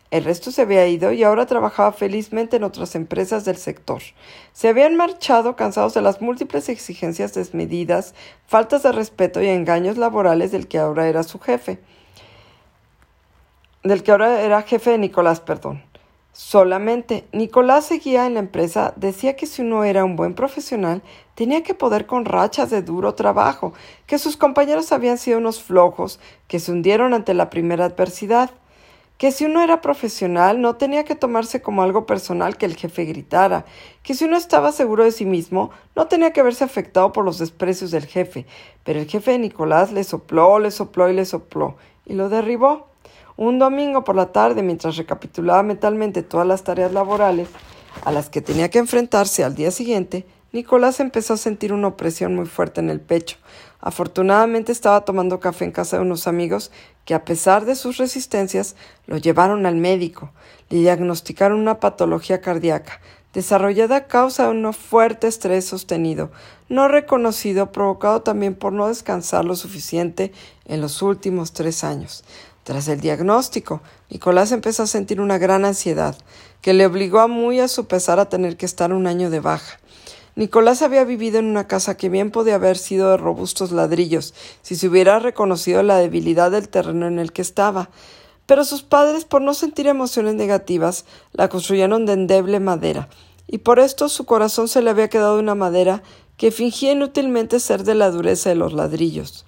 El 0.10 0.24
resto 0.24 0.52
se 0.52 0.62
había 0.62 0.88
ido 0.88 1.12
y 1.12 1.24
ahora 1.24 1.46
trabajaba 1.46 1.92
felizmente 1.92 2.56
en 2.56 2.64
otras 2.64 2.96
empresas 2.96 3.44
del 3.44 3.58
sector. 3.58 4.02
Se 4.54 4.70
habían 4.70 4.96
marchado 4.96 5.58
cansados 5.58 5.94
de 5.94 6.02
las 6.02 6.22
múltiples 6.22 6.70
exigencias 6.70 7.34
desmedidas, 7.34 8.16
faltas 8.48 8.84
de 8.84 8.94
respeto 8.94 9.42
y 9.42 9.48
engaños 9.48 9.98
laborales 9.98 10.54
del 10.54 10.70
que 10.70 10.78
ahora 10.78 11.10
era 11.10 11.24
su 11.24 11.40
jefe. 11.40 11.80
Del 13.84 14.02
que 14.02 14.12
ahora 14.12 14.42
era 14.42 14.62
jefe 14.62 14.92
de 14.92 14.98
Nicolás, 14.98 15.42
perdón. 15.42 15.84
Solamente 16.32 17.28
Nicolás 17.34 17.86
seguía 17.86 18.28
en 18.28 18.36
la 18.36 18.40
empresa, 18.40 18.94
decía 18.96 19.36
que 19.36 19.48
si 19.48 19.64
uno 19.64 19.84
era 19.84 20.06
un 20.06 20.16
buen 20.16 20.36
profesional, 20.36 21.02
tenía 21.36 21.64
que 21.64 21.74
poder 21.74 22.06
con 22.06 22.26
rachas 22.26 22.70
de 22.70 22.82
duro 22.82 23.16
trabajo, 23.16 23.74
que 24.06 24.20
sus 24.20 24.38
compañeros 24.38 24.92
habían 24.92 25.18
sido 25.18 25.40
unos 25.40 25.62
flojos, 25.62 26.20
que 26.48 26.60
se 26.60 26.72
hundieron 26.72 27.14
ante 27.14 27.34
la 27.34 27.50
primera 27.50 27.86
adversidad 27.86 28.52
que 29.18 29.32
si 29.32 29.46
uno 29.46 29.62
era 29.62 29.82
profesional 29.82 30.62
no 30.62 30.76
tenía 30.76 31.04
que 31.04 31.16
tomarse 31.16 31.62
como 31.62 31.82
algo 31.82 32.06
personal 32.06 32.58
que 32.58 32.66
el 32.66 32.76
jefe 32.76 33.06
gritara, 33.06 33.66
que 34.04 34.14
si 34.14 34.26
uno 34.26 34.38
estaba 34.38 34.72
seguro 34.72 35.04
de 35.04 35.12
sí 35.12 35.26
mismo 35.26 35.72
no 35.96 36.08
tenía 36.08 36.32
que 36.32 36.44
verse 36.44 36.64
afectado 36.64 37.12
por 37.12 37.26
los 37.26 37.40
desprecios 37.40 37.92
del 37.92 38.06
jefe, 38.06 38.46
pero 38.84 39.00
el 39.00 39.08
jefe 39.08 39.32
de 39.32 39.40
Nicolás 39.40 39.92
le 39.92 40.04
sopló, 40.04 40.60
le 40.60 40.72
sopló 40.72 41.10
y 41.10 41.14
le 41.14 41.26
sopló, 41.26 41.76
y 42.06 42.14
lo 42.14 42.30
derribó. 42.30 42.88
Un 43.36 43.60
domingo 43.60 44.04
por 44.04 44.16
la 44.16 44.32
tarde, 44.32 44.64
mientras 44.64 44.98
recapitulaba 44.98 45.62
mentalmente 45.62 46.24
todas 46.24 46.48
las 46.48 46.64
tareas 46.64 46.92
laborales 46.92 47.50
a 48.04 48.12
las 48.12 48.30
que 48.30 48.42
tenía 48.42 48.70
que 48.70 48.80
enfrentarse 48.80 49.44
al 49.44 49.54
día 49.54 49.70
siguiente, 49.70 50.26
Nicolás 50.58 51.00
empezó 51.00 51.36
a 51.36 51.38
sentir 51.38 51.72
una 51.72 51.90
opresión 51.90 52.36
muy 52.36 52.48
fuerte 52.48 52.82
en 52.82 52.90
el 52.90 53.00
pecho. 53.00 53.38
Afortunadamente 53.80 54.72
estaba 54.72 55.06
tomando 55.06 55.40
café 55.40 55.66
en 55.66 55.72
casa 55.72 55.98
de 55.98 56.02
unos 56.02 56.26
amigos 56.26 56.72
que, 57.06 57.14
a 57.14 57.26
pesar 57.26 57.66
de 57.66 57.76
sus 57.76 57.98
resistencias, 57.98 58.76
lo 59.06 59.18
llevaron 59.18 59.68
al 59.68 59.76
médico. 59.76 60.32
Le 60.72 60.80
diagnosticaron 60.80 61.60
una 61.60 61.80
patología 61.80 62.42
cardíaca, 62.42 63.00
desarrollada 63.36 63.98
a 63.98 64.08
causa 64.08 64.46
de 64.46 64.50
un 64.50 64.74
fuerte 64.74 65.28
estrés 65.28 65.64
sostenido, 65.64 66.32
no 66.70 66.88
reconocido, 66.88 67.72
provocado 67.72 68.24
también 68.24 68.56
por 68.56 68.74
no 68.74 68.88
descansar 68.88 69.46
lo 69.46 69.56
suficiente 69.56 70.32
en 70.66 70.82
los 70.82 71.04
últimos 71.04 71.54
tres 71.54 71.84
años. 71.84 72.24
Tras 72.64 72.88
el 72.88 73.00
diagnóstico, 73.00 73.82
Nicolás 74.10 74.52
empezó 74.52 74.82
a 74.82 74.88
sentir 74.88 75.22
una 75.22 75.38
gran 75.38 75.66
ansiedad, 75.66 76.18
que 76.62 76.74
le 76.74 76.88
obligó 76.88 77.20
a 77.20 77.28
muy 77.28 77.60
a 77.60 77.68
su 77.68 77.86
pesar 77.86 78.20
a 78.20 78.28
tener 78.28 78.58
que 78.58 78.66
estar 78.66 78.92
un 78.92 79.06
año 79.06 79.30
de 79.30 79.40
baja. 79.40 79.78
Nicolás 80.38 80.84
había 80.84 81.04
vivido 81.04 81.40
en 81.40 81.48
una 81.48 81.66
casa 81.66 81.98
que 81.98 82.10
bien 82.10 82.30
podía 82.30 82.56
haber 82.56 82.78
sido 82.78 83.10
de 83.10 83.18
robustos 83.18 83.72
ladrillos, 83.72 84.36
si 84.62 84.76
se 84.76 84.88
hubiera 84.88 85.18
reconocido 85.18 85.82
la 85.82 85.98
debilidad 85.98 86.52
del 86.52 86.70
terreno 86.70 87.08
en 87.08 87.18
el 87.18 87.32
que 87.32 87.42
estaba. 87.42 87.90
Pero 88.46 88.64
sus 88.64 88.84
padres, 88.84 89.26
por 89.26 89.42
no 89.42 89.56
sentir 89.56 89.88
emociones 89.88 90.36
negativas, 90.36 91.06
la 91.32 91.50
construyeron 91.50 92.06
de 92.06 92.14
endeble 92.14 92.60
madera, 92.60 93.10
y 93.48 93.58
por 93.58 93.80
esto 93.80 94.10
su 94.10 94.26
corazón 94.26 94.68
se 94.68 94.84
le 94.84 94.92
había 94.92 95.10
quedado 95.10 95.40
una 95.40 95.56
madera 95.56 96.04
que 96.38 96.52
fingía 96.52 96.92
inútilmente 96.92 97.60
ser 97.60 97.84
de 97.84 97.96
la 97.96 98.12
dureza 98.12 98.50
de 98.50 98.58
los 98.58 98.74
ladrillos. 98.74 99.48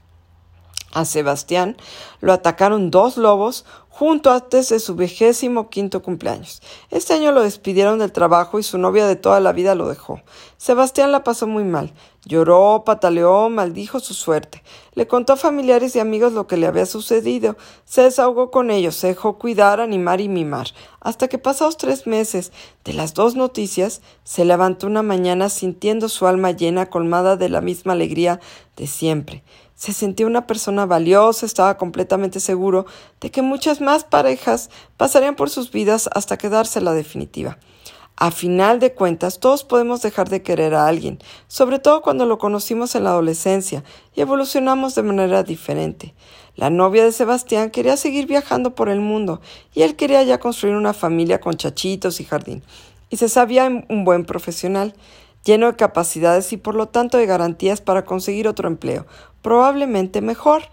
A 0.91 1.05
Sebastián 1.05 1.77
lo 2.19 2.33
atacaron 2.33 2.89
dos 2.89 3.15
lobos 3.15 3.63
junto 3.99 4.31
antes 4.31 4.69
de 4.69 4.79
su 4.79 4.95
vigésimo 4.95 5.69
quinto 5.69 6.01
cumpleaños. 6.01 6.61
Este 6.89 7.15
año 7.15 7.33
lo 7.33 7.43
despidieron 7.43 7.99
del 7.99 8.13
trabajo 8.13 8.57
y 8.57 8.63
su 8.63 8.77
novia 8.77 9.05
de 9.05 9.17
toda 9.17 9.41
la 9.41 9.51
vida 9.51 9.75
lo 9.75 9.89
dejó. 9.89 10.21
Sebastián 10.55 11.11
la 11.11 11.25
pasó 11.25 11.47
muy 11.47 11.65
mal. 11.65 11.91
Lloró, 12.23 12.83
pataleó, 12.85 13.49
maldijo 13.49 13.99
su 13.99 14.13
suerte. 14.13 14.63
Le 14.93 15.05
contó 15.05 15.33
a 15.33 15.35
familiares 15.35 15.97
y 15.97 15.99
amigos 15.99 16.31
lo 16.31 16.47
que 16.47 16.55
le 16.55 16.67
había 16.67 16.85
sucedido. 16.85 17.57
Se 17.83 18.03
desahogó 18.03 18.51
con 18.51 18.71
ellos, 18.71 18.95
se 18.95 19.07
dejó 19.07 19.37
cuidar, 19.37 19.81
animar 19.81 20.21
y 20.21 20.29
mimar. 20.29 20.67
Hasta 21.01 21.27
que 21.27 21.37
pasados 21.37 21.75
tres 21.75 22.07
meses 22.07 22.53
de 22.85 22.93
las 22.93 23.13
dos 23.13 23.35
noticias, 23.35 24.01
se 24.23 24.45
levantó 24.45 24.87
una 24.87 25.03
mañana 25.03 25.49
sintiendo 25.49 26.07
su 26.07 26.25
alma 26.25 26.51
llena, 26.51 26.85
colmada 26.85 27.35
de 27.35 27.49
la 27.49 27.59
misma 27.59 27.91
alegría 27.93 28.39
de 28.77 28.87
siempre. 28.87 29.43
Se 29.79 29.93
sentía 29.93 30.27
una 30.27 30.45
persona 30.45 30.85
valiosa, 30.85 31.45
estaba 31.45 31.77
completamente 31.77 32.41
seguro 32.41 32.85
de 33.21 33.31
que 33.31 33.41
muchas 33.41 33.79
más 33.79 34.03
parejas 34.03 34.69
pasarían 34.97 35.37
por 35.37 35.49
sus 35.49 35.71
vidas 35.71 36.09
hasta 36.13 36.37
quedarse 36.37 36.81
la 36.81 36.91
definitiva. 36.91 37.57
A 38.17 38.31
final 38.31 38.81
de 38.81 38.93
cuentas, 38.93 39.39
todos 39.39 39.63
podemos 39.63 40.01
dejar 40.01 40.27
de 40.27 40.43
querer 40.43 40.75
a 40.75 40.87
alguien, 40.87 41.19
sobre 41.47 41.79
todo 41.79 42.01
cuando 42.01 42.25
lo 42.25 42.39
conocimos 42.39 42.93
en 42.95 43.05
la 43.05 43.11
adolescencia 43.11 43.85
y 44.13 44.19
evolucionamos 44.19 44.95
de 44.95 45.03
manera 45.03 45.43
diferente. 45.43 46.13
La 46.55 46.69
novia 46.69 47.05
de 47.05 47.13
Sebastián 47.13 47.69
quería 47.69 47.95
seguir 47.95 48.27
viajando 48.27 48.75
por 48.75 48.89
el 48.89 48.99
mundo 48.99 49.39
y 49.73 49.83
él 49.83 49.95
quería 49.95 50.21
ya 50.23 50.41
construir 50.41 50.75
una 50.75 50.91
familia 50.91 51.39
con 51.39 51.55
chachitos 51.55 52.19
y 52.19 52.25
jardín. 52.25 52.63
Y 53.09 53.15
se 53.15 53.29
sabía 53.29 53.69
un 53.87 54.03
buen 54.03 54.25
profesional 54.25 54.93
lleno 55.43 55.67
de 55.67 55.75
capacidades 55.75 56.51
y 56.53 56.57
por 56.57 56.75
lo 56.75 56.87
tanto 56.87 57.17
de 57.17 57.25
garantías 57.25 57.81
para 57.81 58.05
conseguir 58.05 58.47
otro 58.47 58.67
empleo, 58.67 59.05
probablemente 59.41 60.21
mejor. 60.21 60.63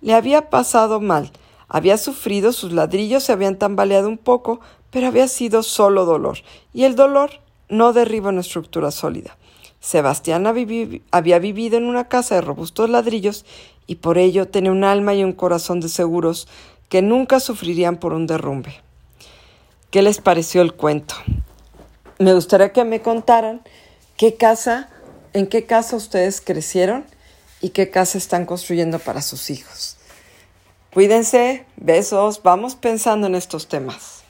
Le 0.00 0.14
había 0.14 0.50
pasado 0.50 1.00
mal, 1.00 1.30
había 1.68 1.96
sufrido, 1.96 2.52
sus 2.52 2.72
ladrillos 2.72 3.22
se 3.24 3.32
habían 3.32 3.56
tambaleado 3.56 4.08
un 4.08 4.18
poco, 4.18 4.60
pero 4.90 5.06
había 5.06 5.28
sido 5.28 5.62
solo 5.62 6.04
dolor, 6.04 6.38
y 6.74 6.84
el 6.84 6.96
dolor 6.96 7.30
no 7.68 7.92
derriba 7.92 8.28
una 8.28 8.40
estructura 8.40 8.90
sólida. 8.90 9.36
Sebastián 9.80 10.46
había 10.46 11.38
vivido 11.40 11.76
en 11.76 11.84
una 11.86 12.08
casa 12.08 12.36
de 12.36 12.40
robustos 12.40 12.88
ladrillos 12.88 13.44
y 13.88 13.96
por 13.96 14.16
ello 14.16 14.46
tenía 14.46 14.70
un 14.70 14.84
alma 14.84 15.14
y 15.14 15.24
un 15.24 15.32
corazón 15.32 15.80
de 15.80 15.88
seguros 15.88 16.46
que 16.88 17.02
nunca 17.02 17.40
sufrirían 17.40 17.96
por 17.96 18.12
un 18.12 18.28
derrumbe. 18.28 18.76
¿Qué 19.90 20.02
les 20.02 20.20
pareció 20.20 20.62
el 20.62 20.74
cuento? 20.74 21.14
Me 22.18 22.32
gustaría 22.32 22.72
que 22.72 22.84
me 22.84 23.02
contaran 23.02 23.62
¿Qué 24.22 24.36
casa, 24.36 24.88
en 25.32 25.48
qué 25.48 25.66
casa 25.66 25.96
ustedes 25.96 26.40
crecieron 26.40 27.04
y 27.60 27.70
qué 27.70 27.90
casa 27.90 28.18
están 28.18 28.46
construyendo 28.46 29.00
para 29.00 29.20
sus 29.20 29.50
hijos? 29.50 29.96
Cuídense, 30.94 31.66
besos, 31.74 32.40
vamos 32.40 32.76
pensando 32.76 33.26
en 33.26 33.34
estos 33.34 33.66
temas. 33.66 34.21